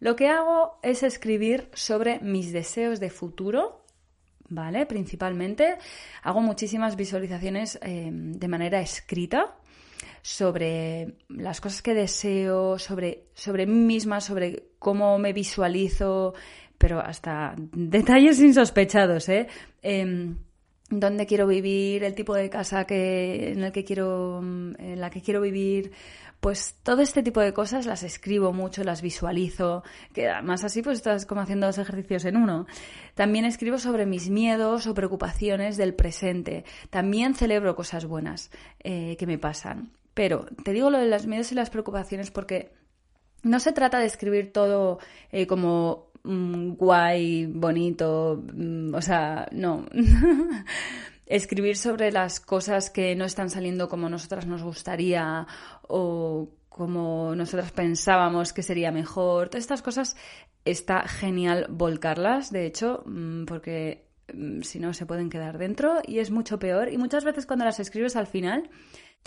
Lo 0.00 0.16
que 0.16 0.26
hago 0.26 0.80
es 0.82 1.04
escribir 1.04 1.70
sobre 1.74 2.18
mis 2.18 2.52
deseos 2.52 2.98
de 2.98 3.08
futuro, 3.08 3.84
¿vale? 4.48 4.84
Principalmente 4.84 5.78
hago 6.24 6.40
muchísimas 6.40 6.96
visualizaciones 6.96 7.78
eh, 7.82 8.10
de 8.10 8.48
manera 8.48 8.80
escrita 8.80 9.54
sobre 10.22 11.18
las 11.28 11.60
cosas 11.60 11.80
que 11.80 11.94
deseo, 11.94 12.80
sobre, 12.80 13.28
sobre 13.32 13.64
mí 13.64 13.78
misma, 13.78 14.20
sobre 14.20 14.70
cómo 14.80 15.20
me 15.20 15.32
visualizo, 15.34 16.34
pero 16.78 16.98
hasta 16.98 17.54
detalles 17.56 18.40
insospechados, 18.40 19.28
¿eh? 19.28 19.46
Em, 19.82 20.36
dónde 20.90 21.26
quiero 21.26 21.46
vivir, 21.46 22.04
el 22.04 22.14
tipo 22.14 22.34
de 22.34 22.48
casa 22.48 22.84
que, 22.84 23.52
en, 23.52 23.64
el 23.64 23.72
que 23.72 23.84
quiero, 23.84 24.40
en 24.40 25.00
la 25.00 25.10
que 25.10 25.20
quiero 25.20 25.40
vivir, 25.40 25.92
pues 26.40 26.76
todo 26.82 27.02
este 27.02 27.22
tipo 27.22 27.40
de 27.40 27.52
cosas 27.52 27.86
las 27.86 28.02
escribo 28.02 28.52
mucho, 28.52 28.84
las 28.84 29.02
visualizo, 29.02 29.82
que 30.12 30.28
además 30.28 30.64
así 30.64 30.82
pues 30.82 30.98
estás 30.98 31.26
como 31.26 31.40
haciendo 31.40 31.66
dos 31.66 31.78
ejercicios 31.78 32.24
en 32.24 32.36
uno. 32.36 32.66
También 33.14 33.44
escribo 33.44 33.78
sobre 33.78 34.06
mis 34.06 34.30
miedos 34.30 34.86
o 34.86 34.94
preocupaciones 34.94 35.76
del 35.76 35.94
presente. 35.94 36.64
También 36.90 37.34
celebro 37.34 37.74
cosas 37.74 38.04
buenas 38.04 38.50
eh, 38.84 39.16
que 39.18 39.26
me 39.26 39.38
pasan. 39.38 39.90
Pero 40.14 40.46
te 40.64 40.72
digo 40.72 40.90
lo 40.90 40.98
de 40.98 41.08
los 41.08 41.26
miedos 41.26 41.50
y 41.52 41.54
las 41.54 41.70
preocupaciones 41.70 42.30
porque 42.30 42.72
no 43.42 43.60
se 43.60 43.72
trata 43.72 43.98
de 43.98 44.06
escribir 44.06 44.52
todo 44.52 44.98
eh, 45.30 45.46
como 45.46 46.05
Mm, 46.26 46.72
guay, 46.76 47.46
bonito, 47.46 48.42
mm, 48.52 48.94
o 48.94 49.00
sea, 49.00 49.48
no. 49.52 49.86
Escribir 51.26 51.76
sobre 51.76 52.10
las 52.10 52.40
cosas 52.40 52.90
que 52.90 53.14
no 53.14 53.24
están 53.24 53.48
saliendo 53.48 53.88
como 53.88 54.08
nosotras 54.08 54.46
nos 54.46 54.62
gustaría 54.62 55.46
o 55.88 56.48
como 56.68 57.34
nosotras 57.36 57.70
pensábamos 57.72 58.52
que 58.52 58.62
sería 58.62 58.90
mejor. 58.90 59.48
Todas 59.48 59.62
estas 59.64 59.82
cosas 59.82 60.16
está 60.64 61.06
genial 61.06 61.66
volcarlas, 61.70 62.50
de 62.50 62.66
hecho, 62.66 63.04
mm, 63.06 63.44
porque 63.44 64.06
si 64.62 64.80
no 64.80 64.92
se 64.92 65.06
pueden 65.06 65.30
quedar 65.30 65.58
dentro 65.58 66.00
y 66.04 66.18
es 66.18 66.32
mucho 66.32 66.58
peor. 66.58 66.92
Y 66.92 66.98
muchas 66.98 67.24
veces 67.24 67.46
cuando 67.46 67.64
las 67.64 67.78
escribes 67.78 68.16
al 68.16 68.26
final, 68.26 68.68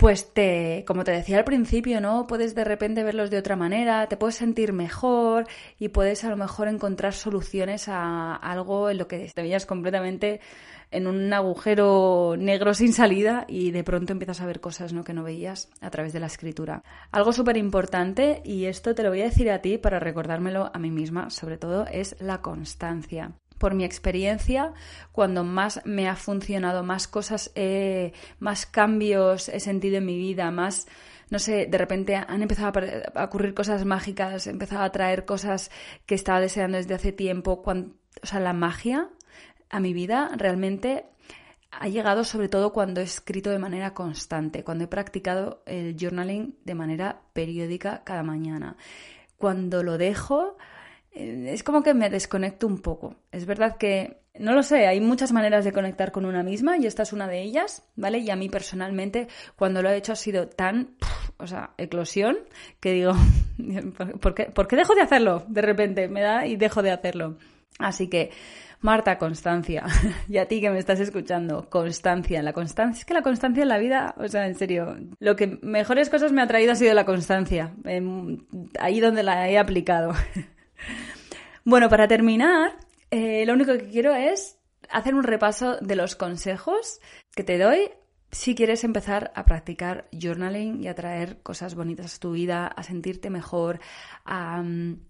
pues 0.00 0.32
te, 0.32 0.82
como 0.86 1.04
te 1.04 1.10
decía 1.10 1.36
al 1.36 1.44
principio, 1.44 2.00
¿no? 2.00 2.26
Puedes 2.26 2.54
de 2.54 2.64
repente 2.64 3.04
verlos 3.04 3.28
de 3.28 3.36
otra 3.36 3.54
manera, 3.54 4.08
te 4.08 4.16
puedes 4.16 4.34
sentir 4.34 4.72
mejor 4.72 5.46
y 5.78 5.88
puedes 5.88 6.24
a 6.24 6.30
lo 6.30 6.38
mejor 6.38 6.68
encontrar 6.68 7.12
soluciones 7.12 7.86
a 7.86 8.34
algo 8.34 8.88
en 8.88 8.96
lo 8.96 9.06
que 9.06 9.30
te 9.34 9.42
veías 9.42 9.66
completamente 9.66 10.40
en 10.90 11.06
un 11.06 11.30
agujero 11.34 12.34
negro 12.38 12.72
sin 12.72 12.94
salida 12.94 13.44
y 13.46 13.72
de 13.72 13.84
pronto 13.84 14.14
empiezas 14.14 14.40
a 14.40 14.46
ver 14.46 14.60
cosas 14.60 14.94
¿no? 14.94 15.04
que 15.04 15.12
no 15.12 15.22
veías 15.22 15.68
a 15.82 15.90
través 15.90 16.14
de 16.14 16.20
la 16.20 16.28
escritura. 16.28 16.82
Algo 17.12 17.34
súper 17.34 17.58
importante, 17.58 18.40
y 18.42 18.64
esto 18.64 18.94
te 18.94 19.02
lo 19.02 19.10
voy 19.10 19.20
a 19.20 19.24
decir 19.24 19.50
a 19.50 19.60
ti 19.60 19.76
para 19.76 20.00
recordármelo 20.00 20.70
a 20.72 20.78
mí 20.78 20.90
misma, 20.90 21.28
sobre 21.28 21.58
todo, 21.58 21.84
es 21.86 22.16
la 22.20 22.40
constancia 22.40 23.32
por 23.60 23.74
mi 23.74 23.84
experiencia, 23.84 24.72
cuando 25.12 25.44
más 25.44 25.82
me 25.84 26.08
ha 26.08 26.16
funcionado, 26.16 26.82
más 26.82 27.06
cosas, 27.06 27.52
más 28.38 28.64
cambios 28.64 29.50
he 29.50 29.60
sentido 29.60 29.98
en 29.98 30.06
mi 30.06 30.16
vida, 30.16 30.50
más, 30.50 30.88
no 31.28 31.38
sé, 31.38 31.66
de 31.66 31.76
repente 31.76 32.16
han 32.16 32.40
empezado 32.40 32.72
a, 33.14 33.24
ocurrir 33.24 33.52
cosas 33.52 33.84
mágicas, 33.84 34.46
he 34.46 34.50
empezado 34.50 34.82
a 34.82 34.90
traer 34.90 35.26
cosas 35.26 35.70
que 36.06 36.14
estaba 36.14 36.40
deseando 36.40 36.78
desde 36.78 36.94
hace 36.94 37.12
tiempo. 37.12 37.62
o 37.62 38.26
sea, 38.26 38.40
la 38.40 38.54
magia 38.54 39.10
a 39.68 39.78
mi 39.78 39.92
vida 39.92 40.30
realmente 40.36 41.04
ha 41.70 41.86
llegado 41.86 42.24
sobre 42.24 42.48
todo 42.48 42.72
cuando 42.72 43.02
he 43.02 43.04
escrito 43.04 43.50
de 43.50 43.58
manera 43.58 43.92
constante, 43.92 44.64
cuando 44.64 44.84
he 44.84 44.88
practicado 44.88 45.62
el 45.66 45.96
journaling 46.00 46.56
de 46.64 46.74
manera 46.74 47.20
periódica 47.34 48.04
cada 48.04 48.22
mañana. 48.22 48.78
Cuando 49.36 49.82
lo 49.82 49.98
dejo, 49.98 50.56
es 51.12 51.62
como 51.62 51.82
que 51.82 51.94
me 51.94 52.10
desconecto 52.10 52.66
un 52.66 52.78
poco. 52.78 53.16
Es 53.32 53.46
verdad 53.46 53.76
que, 53.76 54.22
no 54.38 54.52
lo 54.52 54.62
sé, 54.62 54.86
hay 54.86 55.00
muchas 55.00 55.32
maneras 55.32 55.64
de 55.64 55.72
conectar 55.72 56.12
con 56.12 56.24
una 56.24 56.42
misma 56.42 56.76
y 56.78 56.86
esta 56.86 57.02
es 57.02 57.12
una 57.12 57.26
de 57.26 57.42
ellas, 57.42 57.82
¿vale? 57.96 58.18
Y 58.18 58.30
a 58.30 58.36
mí 58.36 58.48
personalmente, 58.48 59.28
cuando 59.56 59.82
lo 59.82 59.90
he 59.90 59.96
hecho 59.96 60.12
ha 60.12 60.16
sido 60.16 60.48
tan, 60.48 60.94
o 61.38 61.46
sea, 61.46 61.70
eclosión, 61.78 62.38
que 62.78 62.92
digo, 62.92 63.12
¿por 64.20 64.34
qué, 64.34 64.44
¿por 64.44 64.68
qué 64.68 64.76
dejo 64.76 64.94
de 64.94 65.02
hacerlo? 65.02 65.44
De 65.48 65.62
repente 65.62 66.08
me 66.08 66.22
da 66.22 66.46
y 66.46 66.56
dejo 66.56 66.82
de 66.82 66.92
hacerlo. 66.92 67.36
Así 67.78 68.08
que, 68.08 68.30
Marta, 68.80 69.18
constancia. 69.18 69.84
y 70.28 70.38
a 70.38 70.46
ti 70.46 70.60
que 70.60 70.70
me 70.70 70.78
estás 70.78 71.00
escuchando, 71.00 71.68
constancia. 71.68 72.42
La 72.42 72.52
constancia, 72.52 73.00
es 73.00 73.04
que 73.04 73.14
la 73.14 73.22
constancia 73.22 73.62
en 73.62 73.68
la 73.68 73.78
vida, 73.78 74.14
o 74.16 74.28
sea, 74.28 74.46
en 74.46 74.54
serio, 74.54 74.96
lo 75.18 75.36
que 75.36 75.58
mejores 75.62 76.08
cosas 76.08 76.32
me 76.32 76.40
ha 76.40 76.46
traído 76.46 76.72
ha 76.72 76.76
sido 76.76 76.94
la 76.94 77.04
constancia. 77.04 77.74
ahí 78.78 79.00
donde 79.00 79.22
la 79.22 79.48
he 79.48 79.58
aplicado. 79.58 80.12
Bueno, 81.64 81.88
para 81.88 82.08
terminar, 82.08 82.76
eh, 83.10 83.44
lo 83.46 83.52
único 83.52 83.72
que 83.72 83.88
quiero 83.88 84.14
es 84.14 84.58
hacer 84.88 85.14
un 85.14 85.24
repaso 85.24 85.76
de 85.80 85.96
los 85.96 86.16
consejos 86.16 87.00
que 87.34 87.44
te 87.44 87.58
doy 87.58 87.90
si 88.32 88.54
quieres 88.54 88.84
empezar 88.84 89.32
a 89.34 89.44
practicar 89.44 90.08
journaling 90.12 90.82
y 90.82 90.88
a 90.88 90.94
traer 90.94 91.42
cosas 91.42 91.74
bonitas 91.74 92.16
a 92.16 92.20
tu 92.20 92.32
vida, 92.32 92.66
a 92.66 92.82
sentirte 92.82 93.28
mejor, 93.28 93.80
a 94.24 94.62
mm, 94.62 95.00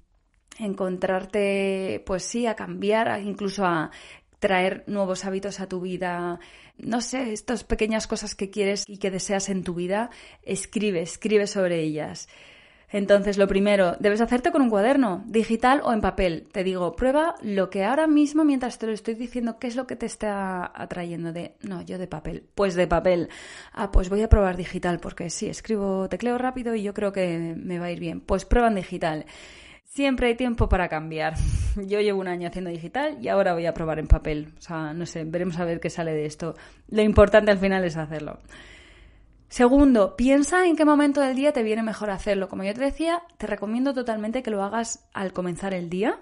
encontrarte, 0.59 2.02
pues 2.07 2.25
sí, 2.25 2.47
a 2.47 2.57
cambiar, 2.57 3.21
incluso 3.23 3.66
a 3.66 3.90
traer 4.38 4.85
nuevos 4.87 5.26
hábitos 5.26 5.61
a 5.61 5.69
tu 5.69 5.83
vida, 5.83 6.40
no 6.78 7.02
sé, 7.02 7.33
estas 7.33 7.62
pequeñas 7.62 8.07
cosas 8.07 8.35
que 8.35 8.50
quieres 8.50 8.85
y 8.88 8.97
que 8.97 9.11
deseas 9.11 9.50
en 9.50 9.64
tu 9.64 9.75
vida, 9.75 10.11
escribe, 10.42 11.02
escribe 11.02 11.47
sobre 11.47 11.80
ellas. 11.80 12.26
Entonces, 12.92 13.38
lo 13.38 13.47
primero, 13.47 13.97
debes 14.00 14.20
hacerte 14.20 14.50
con 14.50 14.62
un 14.62 14.70
cuaderno, 14.70 15.23
digital 15.26 15.80
o 15.85 15.92
en 15.92 16.00
papel. 16.00 16.49
Te 16.50 16.64
digo, 16.64 16.97
prueba 16.97 17.37
lo 17.40 17.70
que 17.70 17.85
ahora 17.85 18.09
mismo, 18.09 18.44
mientras 18.44 18.78
te 18.78 18.87
lo 18.87 18.92
estoy 18.92 19.14
diciendo, 19.14 19.59
qué 19.61 19.68
es 19.68 19.76
lo 19.76 19.87
que 19.87 19.94
te 19.94 20.06
está 20.06 20.70
atrayendo 20.75 21.32
de, 21.32 21.54
no, 21.62 21.82
yo 21.82 21.99
de 21.99 22.09
papel. 22.09 22.44
Pues 22.54 22.75
de 22.75 22.88
papel. 22.88 23.28
Ah, 23.73 23.92
pues 23.92 24.09
voy 24.09 24.23
a 24.23 24.28
probar 24.28 24.56
digital, 24.56 24.99
porque 24.99 25.30
sí, 25.30 25.49
escribo, 25.49 26.09
tecleo 26.09 26.37
rápido 26.37 26.75
y 26.75 26.82
yo 26.82 26.92
creo 26.92 27.12
que 27.12 27.54
me 27.56 27.78
va 27.78 27.87
a 27.87 27.92
ir 27.92 28.00
bien. 28.00 28.20
Pues 28.20 28.44
prueba 28.44 28.68
en 28.68 28.75
digital. 28.75 29.26
Siempre 29.85 30.28
hay 30.28 30.35
tiempo 30.37 30.68
para 30.68 30.88
cambiar. 30.88 31.35
Yo 31.76 32.00
llevo 32.00 32.20
un 32.20 32.28
año 32.28 32.47
haciendo 32.47 32.70
digital 32.70 33.18
y 33.20 33.26
ahora 33.26 33.54
voy 33.54 33.66
a 33.66 33.75
probar 33.75 33.99
en 33.99 34.06
papel. 34.06 34.52
O 34.56 34.61
sea, 34.61 34.94
no 34.94 35.04
sé, 35.04 35.25
veremos 35.25 35.59
a 35.59 35.64
ver 35.64 35.80
qué 35.80 35.90
sale 35.90 36.12
de 36.12 36.26
esto. 36.26 36.54
Lo 36.88 37.02
importante 37.02 37.50
al 37.50 37.59
final 37.59 37.85
es 37.85 37.97
hacerlo. 37.97 38.38
Segundo, 39.50 40.14
piensa 40.14 40.64
en 40.64 40.76
qué 40.76 40.85
momento 40.85 41.21
del 41.21 41.35
día 41.35 41.52
te 41.52 41.64
viene 41.64 41.83
mejor 41.83 42.11
hacerlo. 42.11 42.49
Como 42.49 42.62
yo 42.62 42.73
te 42.73 42.83
decía, 42.83 43.25
te 43.37 43.49
recomiendo 43.49 43.92
totalmente 43.92 44.45
que 44.45 44.50
lo 44.52 44.62
hagas 44.62 45.09
al 45.12 45.33
comenzar 45.33 45.75
el 45.75 45.90
día, 45.90 46.21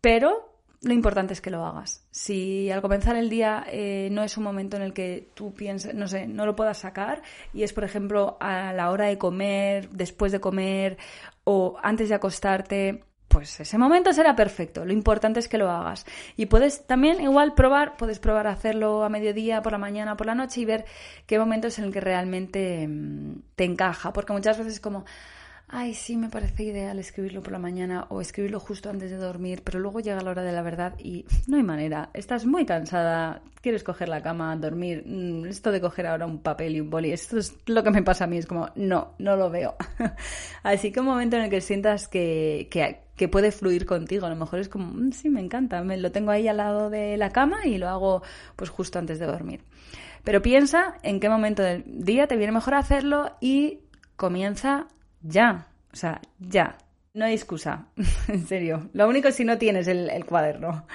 pero 0.00 0.50
lo 0.80 0.94
importante 0.94 1.34
es 1.34 1.42
que 1.42 1.50
lo 1.50 1.66
hagas. 1.66 2.06
Si 2.10 2.70
al 2.70 2.80
comenzar 2.80 3.16
el 3.16 3.28
día 3.28 3.66
eh, 3.68 4.08
no 4.10 4.24
es 4.24 4.38
un 4.38 4.44
momento 4.44 4.78
en 4.78 4.82
el 4.82 4.94
que 4.94 5.28
tú 5.34 5.52
pienses, 5.52 5.94
no 5.94 6.08
sé, 6.08 6.26
no 6.26 6.46
lo 6.46 6.56
puedas 6.56 6.78
sacar 6.78 7.20
y 7.52 7.62
es, 7.62 7.74
por 7.74 7.84
ejemplo, 7.84 8.38
a 8.40 8.72
la 8.72 8.90
hora 8.90 9.08
de 9.08 9.18
comer, 9.18 9.90
después 9.90 10.32
de 10.32 10.40
comer 10.40 10.96
o 11.44 11.76
antes 11.82 12.08
de 12.08 12.14
acostarte, 12.14 13.04
pues 13.30 13.60
ese 13.60 13.78
momento 13.78 14.12
será 14.12 14.34
perfecto. 14.34 14.84
Lo 14.84 14.92
importante 14.92 15.38
es 15.38 15.46
que 15.46 15.56
lo 15.56 15.70
hagas. 15.70 16.04
Y 16.36 16.46
puedes 16.46 16.84
también 16.88 17.20
igual 17.20 17.54
probar, 17.54 17.96
puedes 17.96 18.18
probar 18.18 18.48
hacerlo 18.48 19.04
a 19.04 19.08
mediodía, 19.08 19.62
por 19.62 19.70
la 19.70 19.78
mañana, 19.78 20.16
por 20.16 20.26
la 20.26 20.34
noche 20.34 20.62
y 20.62 20.64
ver 20.64 20.84
qué 21.28 21.38
momento 21.38 21.68
es 21.68 21.78
en 21.78 21.84
el 21.84 21.92
que 21.92 22.00
realmente 22.00 22.88
mm, 22.88 23.42
te 23.54 23.62
encaja. 23.62 24.12
Porque 24.12 24.32
muchas 24.32 24.58
veces 24.58 24.74
es 24.74 24.80
como, 24.80 25.04
ay, 25.72 25.94
sí, 25.94 26.16
me 26.16 26.28
parece 26.28 26.64
ideal 26.64 26.98
escribirlo 26.98 27.42
por 27.42 27.52
la 27.52 27.58
mañana 27.58 28.06
o 28.08 28.20
escribirlo 28.20 28.58
justo 28.58 28.90
antes 28.90 29.10
de 29.10 29.16
dormir, 29.16 29.62
pero 29.64 29.78
luego 29.78 30.00
llega 30.00 30.20
la 30.20 30.30
hora 30.30 30.42
de 30.42 30.52
la 30.52 30.62
verdad 30.62 30.94
y 30.98 31.24
no 31.46 31.56
hay 31.56 31.62
manera. 31.62 32.10
Estás 32.12 32.44
muy 32.44 32.66
cansada, 32.66 33.42
quieres 33.62 33.84
coger 33.84 34.08
la 34.08 34.20
cama, 34.20 34.54
dormir. 34.56 35.04
Mm, 35.06 35.46
esto 35.46 35.70
de 35.70 35.80
coger 35.80 36.08
ahora 36.08 36.26
un 36.26 36.42
papel 36.42 36.74
y 36.74 36.80
un 36.80 36.90
boli, 36.90 37.12
esto 37.12 37.38
es 37.38 37.56
lo 37.66 37.84
que 37.84 37.90
me 37.90 38.02
pasa 38.02 38.24
a 38.24 38.26
mí, 38.26 38.38
es 38.38 38.46
como, 38.46 38.68
no, 38.74 39.14
no 39.18 39.36
lo 39.36 39.48
veo. 39.48 39.76
Así 40.64 40.90
que 40.90 41.00
un 41.00 41.06
momento 41.06 41.36
en 41.36 41.42
el 41.42 41.50
que 41.50 41.60
sientas 41.60 42.08
que, 42.08 42.68
que 43.16 43.28
puede 43.28 43.52
fluir 43.52 43.86
contigo. 43.86 44.26
A 44.26 44.30
lo 44.30 44.36
mejor 44.36 44.58
es 44.58 44.68
como, 44.68 44.86
mm, 44.86 45.12
sí, 45.12 45.30
me 45.30 45.40
encanta, 45.40 45.82
me 45.84 45.96
lo 45.96 46.10
tengo 46.10 46.32
ahí 46.32 46.48
al 46.48 46.56
lado 46.56 46.90
de 46.90 47.16
la 47.16 47.30
cama 47.30 47.64
y 47.64 47.78
lo 47.78 47.88
hago 47.88 48.22
pues 48.56 48.70
justo 48.70 48.98
antes 48.98 49.20
de 49.20 49.26
dormir. 49.26 49.62
Pero 50.24 50.42
piensa 50.42 50.94
en 51.02 51.20
qué 51.20 51.28
momento 51.28 51.62
del 51.62 51.84
día 51.86 52.26
te 52.26 52.36
viene 52.36 52.52
mejor 52.52 52.74
hacerlo 52.74 53.36
y 53.40 53.80
comienza 54.16 54.88
ya. 55.22 55.66
O 55.92 55.96
sea, 55.96 56.20
ya. 56.38 56.78
No 57.12 57.24
hay 57.24 57.34
excusa. 57.34 57.86
en 58.28 58.46
serio. 58.46 58.88
Lo 58.92 59.08
único 59.08 59.28
es 59.28 59.36
si 59.36 59.44
no 59.44 59.58
tienes 59.58 59.88
el, 59.88 60.24
cuaderno. 60.26 60.86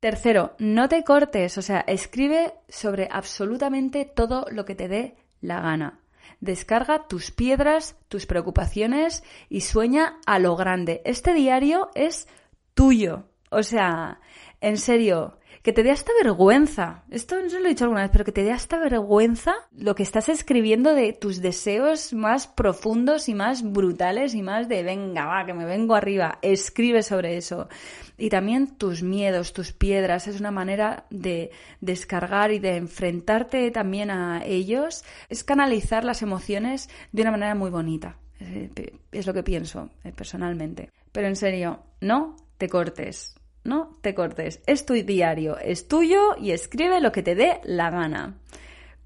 Tercero, 0.00 0.54
no 0.58 0.88
te 0.88 1.04
cortes. 1.04 1.58
O 1.58 1.62
sea, 1.62 1.80
escribe 1.80 2.54
sobre 2.68 3.08
absolutamente 3.10 4.04
todo 4.04 4.46
lo 4.50 4.64
que 4.64 4.74
te 4.74 4.88
dé 4.88 5.16
la 5.40 5.60
gana. 5.60 6.00
Descarga 6.40 7.08
tus 7.08 7.30
piedras, 7.30 7.96
tus 8.08 8.26
preocupaciones 8.26 9.24
y 9.48 9.62
sueña 9.62 10.18
a 10.26 10.38
lo 10.38 10.54
grande. 10.56 11.02
Este 11.04 11.34
diario 11.34 11.90
es 11.94 12.28
tuyo. 12.74 13.24
O 13.50 13.62
sea, 13.62 14.20
en 14.60 14.76
serio, 14.76 15.37
que 15.62 15.72
te 15.72 15.82
dé 15.82 15.90
hasta 15.90 16.12
vergüenza. 16.22 17.04
Esto 17.10 17.36
no 17.36 17.58
lo 17.58 17.66
he 17.66 17.70
dicho 17.70 17.84
alguna 17.84 18.02
vez, 18.02 18.10
pero 18.10 18.24
que 18.24 18.32
te 18.32 18.42
dé 18.42 18.52
hasta 18.52 18.78
vergüenza 18.78 19.54
lo 19.72 19.94
que 19.94 20.02
estás 20.02 20.28
escribiendo 20.28 20.94
de 20.94 21.12
tus 21.12 21.40
deseos 21.40 22.12
más 22.12 22.46
profundos 22.46 23.28
y 23.28 23.34
más 23.34 23.62
brutales 23.62 24.34
y 24.34 24.42
más 24.42 24.68
de 24.68 24.82
venga, 24.82 25.26
va, 25.26 25.46
que 25.46 25.54
me 25.54 25.64
vengo 25.64 25.94
arriba. 25.94 26.38
Escribe 26.42 27.02
sobre 27.02 27.36
eso. 27.36 27.68
Y 28.16 28.30
también 28.30 28.76
tus 28.76 29.02
miedos, 29.02 29.52
tus 29.52 29.72
piedras. 29.72 30.26
Es 30.26 30.40
una 30.40 30.50
manera 30.50 31.06
de 31.10 31.50
descargar 31.80 32.52
y 32.52 32.58
de 32.58 32.76
enfrentarte 32.76 33.70
también 33.70 34.10
a 34.10 34.44
ellos. 34.44 35.04
Es 35.28 35.44
canalizar 35.44 36.04
las 36.04 36.22
emociones 36.22 36.88
de 37.12 37.22
una 37.22 37.30
manera 37.30 37.54
muy 37.54 37.70
bonita. 37.70 38.16
Eh, 38.40 38.70
es 39.12 39.26
lo 39.26 39.34
que 39.34 39.42
pienso 39.42 39.90
eh, 40.04 40.12
personalmente. 40.12 40.90
Pero 41.12 41.26
en 41.28 41.36
serio, 41.36 41.82
no 42.00 42.36
te 42.58 42.68
cortes 42.68 43.37
no 43.64 43.96
te 44.00 44.14
cortes. 44.14 44.60
Es 44.66 44.86
tu 44.86 44.94
diario, 44.94 45.58
es 45.58 45.88
tuyo 45.88 46.36
y 46.38 46.52
escribe 46.52 47.00
lo 47.00 47.12
que 47.12 47.22
te 47.22 47.34
dé 47.34 47.60
la 47.64 47.90
gana. 47.90 48.38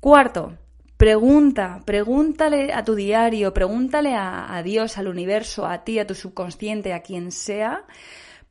Cuarto, 0.00 0.58
pregunta, 0.96 1.80
pregúntale 1.84 2.72
a 2.72 2.84
tu 2.84 2.94
diario, 2.94 3.52
pregúntale 3.52 4.14
a, 4.14 4.60
Dios, 4.64 4.98
al 4.98 5.08
universo, 5.08 5.66
a 5.66 5.84
ti, 5.84 5.98
a 5.98 6.06
tu 6.06 6.14
subconsciente, 6.14 6.92
a 6.92 7.02
quien 7.02 7.32
sea. 7.32 7.84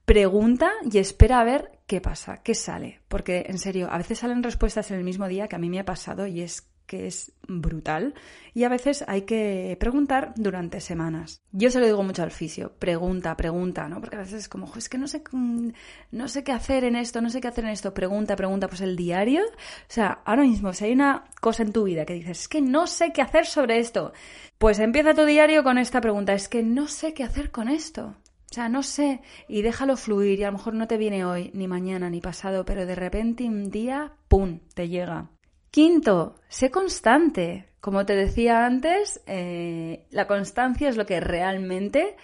Pregunta 0.05 0.72
y 0.89 0.98
espera 0.98 1.39
a 1.39 1.43
ver 1.43 1.79
qué 1.88 2.01
pasa, 2.01 2.41
qué 2.43 2.55
sale. 2.55 3.01
Porque, 3.08 3.46
en 3.48 3.58
serio, 3.58 3.88
a 3.91 3.98
veces 3.98 4.20
salen 4.20 4.43
respuestas 4.43 4.91
en 4.91 4.98
el 4.98 5.03
mismo 5.03 5.27
día 5.27 5.48
que 5.48 5.55
a 5.55 5.60
mí 5.60 5.70
me 5.70 5.79
ha 5.79 5.86
pasado 5.86 6.27
y 6.27 6.41
es 6.41 6.71
que 6.92 7.08
es 7.08 7.32
brutal 7.48 8.16
y 8.54 8.66
a 8.66 8.70
veces 8.70 9.06
hay 9.08 9.22
que 9.22 9.78
preguntar 9.80 10.34
durante 10.36 10.82
semanas. 10.82 11.42
Yo 11.54 11.72
se 11.72 11.80
lo 11.80 11.86
digo 11.86 12.04
mucho 12.04 12.22
al 12.22 12.32
fisio, 12.32 12.74
pregunta, 12.80 13.38
pregunta, 13.38 13.88
¿no? 13.88 14.02
Porque 14.02 14.18
a 14.18 14.20
veces 14.20 14.40
es 14.40 14.50
como, 14.50 14.70
es 14.76 14.90
que 14.90 14.98
no 14.98 15.08
sé, 15.08 15.24
mm, 15.32 15.70
no 16.12 16.28
sé 16.28 16.44
qué 16.44 16.52
hacer 16.52 16.84
en 16.84 16.98
esto, 16.98 17.22
no 17.22 17.30
sé 17.30 17.40
qué 17.40 17.48
hacer 17.48 17.64
en 17.64 17.70
esto, 17.70 17.94
pregunta, 17.94 18.36
pregunta, 18.36 18.68
pues 18.68 18.82
el 18.82 18.98
diario, 18.98 19.42
o 19.46 19.88
sea, 19.88 20.22
ahora 20.26 20.42
mismo, 20.42 20.74
si 20.74 20.84
hay 20.84 20.92
una 20.92 21.24
cosa 21.40 21.64
en 21.64 21.72
tu 21.72 21.86
vida 21.86 22.04
que 22.04 22.14
dices, 22.14 22.42
es 22.42 22.48
que 22.50 22.60
no 22.60 22.88
sé 22.88 23.14
qué 23.14 23.22
hacer 23.22 23.46
sobre 23.46 23.80
esto, 23.80 24.12
pues 24.58 24.80
empieza 24.80 25.14
tu 25.14 25.24
diario 25.24 25.64
con 25.64 25.78
esta 25.78 26.02
pregunta, 26.02 26.34
es 26.34 26.50
que 26.50 26.62
no 26.62 26.90
sé 26.90 27.14
qué 27.14 27.24
hacer 27.24 27.52
con 27.52 27.70
esto. 27.70 28.18
O 28.52 28.54
sea, 28.54 28.68
no 28.68 28.84
sé, 28.84 29.22
y 29.48 29.62
déjalo 29.62 29.96
fluir, 29.96 30.40
y 30.40 30.44
a 30.44 30.48
lo 30.48 30.58
mejor 30.58 30.74
no 30.74 30.90
te 30.90 30.98
viene 30.98 31.24
hoy, 31.24 31.52
ni 31.54 31.70
mañana, 31.70 32.10
ni 32.10 32.20
pasado, 32.20 32.66
pero 32.66 32.86
de 32.86 32.96
repente 32.96 33.46
un 33.46 33.72
día, 33.72 34.12
¡pum!, 34.28 34.60
te 34.76 34.90
llega. 34.90 35.30
Quinto, 35.72 36.36
sé 36.50 36.70
constante. 36.70 37.70
Como 37.80 38.06
te 38.06 38.16
decía 38.16 38.66
antes, 38.66 39.22
eh, 39.25 40.06
la 40.12 40.28
constancia 40.28 40.90
es 40.90 40.98
lo 40.98 41.06
que 41.06 41.22
realmente 41.22 42.18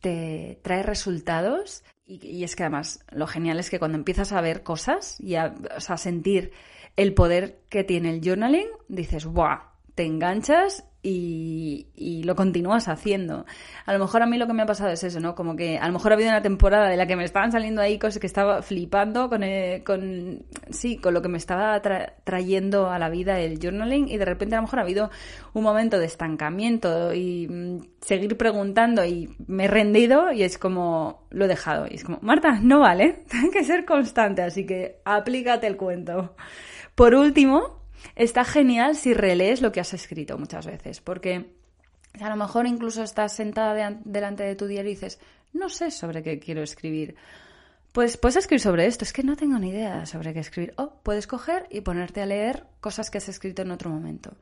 te 0.00 0.58
trae 0.62 0.82
resultados. 0.82 1.84
Y, 2.04 2.42
es 2.42 2.56
que 2.56 2.64
además 2.64 3.04
lo 3.12 3.28
genial 3.28 3.60
es 3.60 3.70
que 3.70 3.78
cuando 3.78 3.96
empiezas 3.96 4.32
a 4.32 4.40
ver 4.40 4.64
cosas 4.64 5.20
y 5.20 5.36
a, 5.36 5.54
sentir 5.96 6.50
el 6.96 7.14
poder 7.14 7.60
que 7.68 7.84
tiene 7.84 8.10
el 8.10 8.20
journaling, 8.22 8.66
dices, 8.88 9.24
¡buah! 9.24 9.70
Te 9.94 10.04
enganchas 10.04 10.84
y, 11.02 12.22
lo 12.24 12.36
continúas 12.36 12.88
haciendo. 12.88 13.46
A 13.86 13.92
lo 13.92 13.98
mejor 13.98 14.22
a 14.22 14.26
mí 14.26 14.36
lo 14.36 14.46
que 14.46 14.52
me 14.52 14.62
ha 14.62 14.66
pasado 14.66 14.90
es 14.90 15.02
eso, 15.02 15.20
¿no? 15.20 15.34
Como 15.34 15.56
que 15.56 15.78
a 15.78 15.86
lo 15.86 15.92
mejor 15.92 16.12
ha 16.12 16.14
habido 16.14 16.30
una 16.30 16.42
temporada 16.42 16.88
de 16.88 16.96
la 16.96 17.06
que 17.06 17.16
me 17.16 17.24
estaban 17.24 17.50
saliendo 17.50 17.80
ahí 17.80 17.98
cosas 17.98 18.20
que 18.20 18.26
estaba 18.26 18.62
flipando 18.62 19.28
con, 19.28 19.42
eh, 19.42 19.82
con 19.84 20.44
sí, 20.70 20.98
con 20.98 21.14
lo 21.14 21.22
que 21.22 21.28
me 21.28 21.38
estaba 21.38 21.80
trayendo 22.24 22.90
a 22.90 22.98
la 22.98 23.08
vida 23.08 23.40
el 23.40 23.58
journaling 23.58 24.08
y 24.08 24.18
de 24.18 24.24
repente 24.24 24.54
a 24.54 24.58
lo 24.58 24.62
mejor 24.62 24.80
ha 24.80 24.82
habido 24.82 25.10
un 25.54 25.62
momento 25.62 25.98
de 25.98 26.06
estancamiento 26.06 27.14
y 27.14 27.48
mm, 27.48 27.78
seguir 28.00 28.36
preguntando 28.36 29.04
y 29.04 29.34
me 29.46 29.64
he 29.64 29.68
rendido 29.68 30.32
y 30.32 30.42
es 30.42 30.58
como 30.58 31.26
lo 31.30 31.46
he 31.46 31.48
dejado 31.48 31.86
y 31.90 31.94
es 31.94 32.04
como, 32.04 32.18
Marta, 32.22 32.60
no 32.60 32.80
vale, 32.80 33.24
hay 33.32 33.50
que 33.50 33.64
ser 33.64 33.84
constante, 33.84 34.42
así 34.42 34.66
que 34.66 35.00
aplícate 35.04 35.66
el 35.66 35.76
cuento. 35.76 36.34
Por 36.94 37.14
último, 37.14 37.79
está 38.16 38.44
genial 38.44 38.96
si 38.96 39.14
relees 39.14 39.62
lo 39.62 39.72
que 39.72 39.80
has 39.80 39.94
escrito 39.94 40.38
muchas 40.38 40.66
veces, 40.66 41.00
porque 41.00 41.54
a 42.20 42.28
lo 42.28 42.36
mejor 42.36 42.66
incluso 42.66 43.02
estás 43.02 43.34
sentada 43.34 43.98
delante 44.04 44.42
de 44.42 44.56
tu 44.56 44.66
diario 44.66 44.90
y 44.90 44.94
dices, 44.94 45.20
no 45.52 45.68
sé 45.68 45.90
sobre 45.90 46.22
qué 46.22 46.38
quiero 46.38 46.62
escribir. 46.62 47.14
Pues 47.92 48.16
puedes 48.16 48.36
escribir 48.36 48.60
sobre 48.60 48.86
esto, 48.86 49.04
es 49.04 49.12
que 49.12 49.24
no 49.24 49.36
tengo 49.36 49.58
ni 49.58 49.70
idea 49.70 50.06
sobre 50.06 50.32
qué 50.32 50.40
escribir. 50.40 50.74
O 50.76 50.94
puedes 51.02 51.26
coger 51.26 51.66
y 51.70 51.80
ponerte 51.80 52.20
a 52.20 52.26
leer 52.26 52.66
cosas 52.80 53.10
que 53.10 53.18
has 53.18 53.28
escrito 53.28 53.62
en 53.62 53.72
otro 53.72 53.90
momento. 53.90 54.36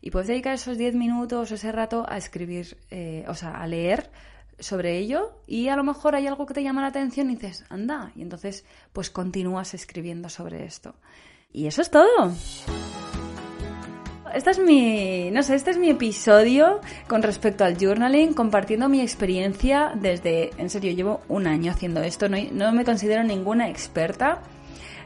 Y 0.00 0.10
puedes 0.10 0.28
dedicar 0.28 0.54
esos 0.54 0.78
10 0.78 0.94
minutos 0.94 1.50
o 1.50 1.54
ese 1.54 1.72
rato 1.72 2.04
a 2.08 2.16
escribir, 2.16 2.76
eh, 2.90 3.24
o 3.28 3.34
sea, 3.34 3.60
a 3.60 3.66
leer 3.66 4.10
sobre 4.58 4.98
ello 4.98 5.40
y 5.46 5.68
a 5.68 5.76
lo 5.76 5.84
mejor 5.84 6.14
hay 6.14 6.26
algo 6.26 6.46
que 6.46 6.54
te 6.54 6.62
llama 6.62 6.82
la 6.82 6.88
atención 6.88 7.30
y 7.30 7.36
dices, 7.36 7.64
anda, 7.68 8.12
y 8.14 8.22
entonces 8.22 8.64
pues 8.92 9.10
continúas 9.10 9.74
escribiendo 9.74 10.28
sobre 10.28 10.64
esto. 10.64 10.94
Y 11.52 11.66
eso 11.66 11.82
es 11.82 11.90
todo. 11.90 12.32
Este 14.34 14.50
es 14.50 14.58
mi, 14.58 15.30
no 15.30 15.42
sé, 15.42 15.54
este 15.54 15.70
es 15.72 15.76
mi 15.76 15.90
episodio 15.90 16.80
con 17.06 17.22
respecto 17.22 17.64
al 17.64 17.76
journaling, 17.76 18.32
compartiendo 18.32 18.88
mi 18.88 19.02
experiencia 19.02 19.92
desde, 19.94 20.50
en 20.56 20.70
serio, 20.70 20.92
llevo 20.92 21.20
un 21.28 21.46
año 21.46 21.70
haciendo 21.70 22.02
esto, 22.02 22.30
no, 22.30 22.38
no 22.52 22.72
me 22.72 22.86
considero 22.86 23.22
ninguna 23.24 23.68
experta. 23.68 24.40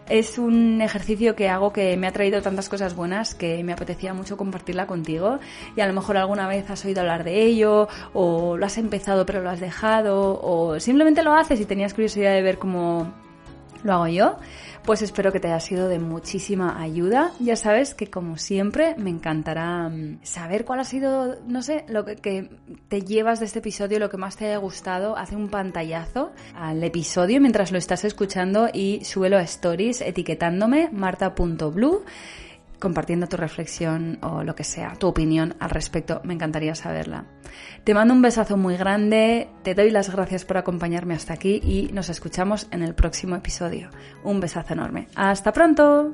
Es 0.08 0.38
un 0.38 0.80
ejercicio 0.80 1.34
que 1.34 1.48
hago 1.48 1.72
que 1.72 1.96
me 1.96 2.06
ha 2.06 2.12
traído 2.12 2.40
tantas 2.40 2.68
cosas 2.68 2.94
buenas 2.94 3.34
que 3.34 3.64
me 3.64 3.72
apetecía 3.72 4.14
mucho 4.14 4.36
compartirla 4.36 4.86
contigo 4.86 5.40
y 5.74 5.80
a 5.80 5.88
lo 5.88 5.92
mejor 5.92 6.16
alguna 6.16 6.46
vez 6.46 6.70
has 6.70 6.84
oído 6.84 7.00
hablar 7.00 7.24
de 7.24 7.42
ello 7.42 7.88
o 8.12 8.56
lo 8.56 8.64
has 8.64 8.78
empezado 8.78 9.26
pero 9.26 9.42
lo 9.42 9.50
has 9.50 9.58
dejado 9.58 10.40
o 10.40 10.78
simplemente 10.78 11.24
lo 11.24 11.34
haces 11.34 11.58
y 11.58 11.64
tenías 11.64 11.92
curiosidad 11.92 12.34
de 12.34 12.42
ver 12.42 12.58
cómo 12.58 13.12
lo 13.82 13.94
hago 13.94 14.06
yo 14.06 14.36
pues 14.86 15.02
espero 15.02 15.32
que 15.32 15.40
te 15.40 15.48
haya 15.48 15.58
sido 15.58 15.88
de 15.88 15.98
muchísima 15.98 16.80
ayuda. 16.80 17.32
Ya 17.40 17.56
sabes 17.56 17.94
que 17.94 18.08
como 18.08 18.38
siempre 18.38 18.94
me 18.96 19.10
encantará 19.10 19.88
mm, 19.88 20.20
saber 20.22 20.64
cuál 20.64 20.78
ha 20.78 20.84
sido, 20.84 21.36
no 21.46 21.62
sé, 21.62 21.84
lo 21.88 22.04
que, 22.04 22.48
te 22.88 23.02
llevas 23.02 23.40
de 23.40 23.46
este 23.46 23.58
episodio, 23.58 23.98
lo 23.98 24.08
que 24.08 24.16
más 24.16 24.36
te 24.36 24.46
haya 24.46 24.58
gustado. 24.58 25.16
Hace 25.16 25.34
un 25.34 25.48
pantallazo 25.48 26.30
al 26.54 26.82
episodio 26.84 27.40
mientras 27.40 27.72
lo 27.72 27.78
estás 27.78 28.04
escuchando 28.04 28.68
y 28.72 29.04
súbelo 29.04 29.36
a 29.38 29.42
stories 29.42 30.00
etiquetándome 30.00 30.88
marta.blue 30.92 32.04
compartiendo 32.78 33.26
tu 33.26 33.36
reflexión 33.36 34.18
o 34.22 34.42
lo 34.42 34.54
que 34.54 34.64
sea, 34.64 34.94
tu 34.94 35.08
opinión 35.08 35.54
al 35.60 35.70
respecto. 35.70 36.20
Me 36.24 36.34
encantaría 36.34 36.74
saberla. 36.74 37.24
Te 37.84 37.94
mando 37.94 38.14
un 38.14 38.22
besazo 38.22 38.56
muy 38.56 38.76
grande, 38.76 39.48
te 39.62 39.74
doy 39.74 39.90
las 39.90 40.10
gracias 40.10 40.44
por 40.44 40.56
acompañarme 40.56 41.14
hasta 41.14 41.34
aquí 41.34 41.60
y 41.62 41.90
nos 41.92 42.08
escuchamos 42.08 42.66
en 42.70 42.82
el 42.82 42.94
próximo 42.94 43.36
episodio. 43.36 43.90
Un 44.24 44.40
besazo 44.40 44.74
enorme. 44.74 45.08
Hasta 45.14 45.52
pronto. 45.52 46.12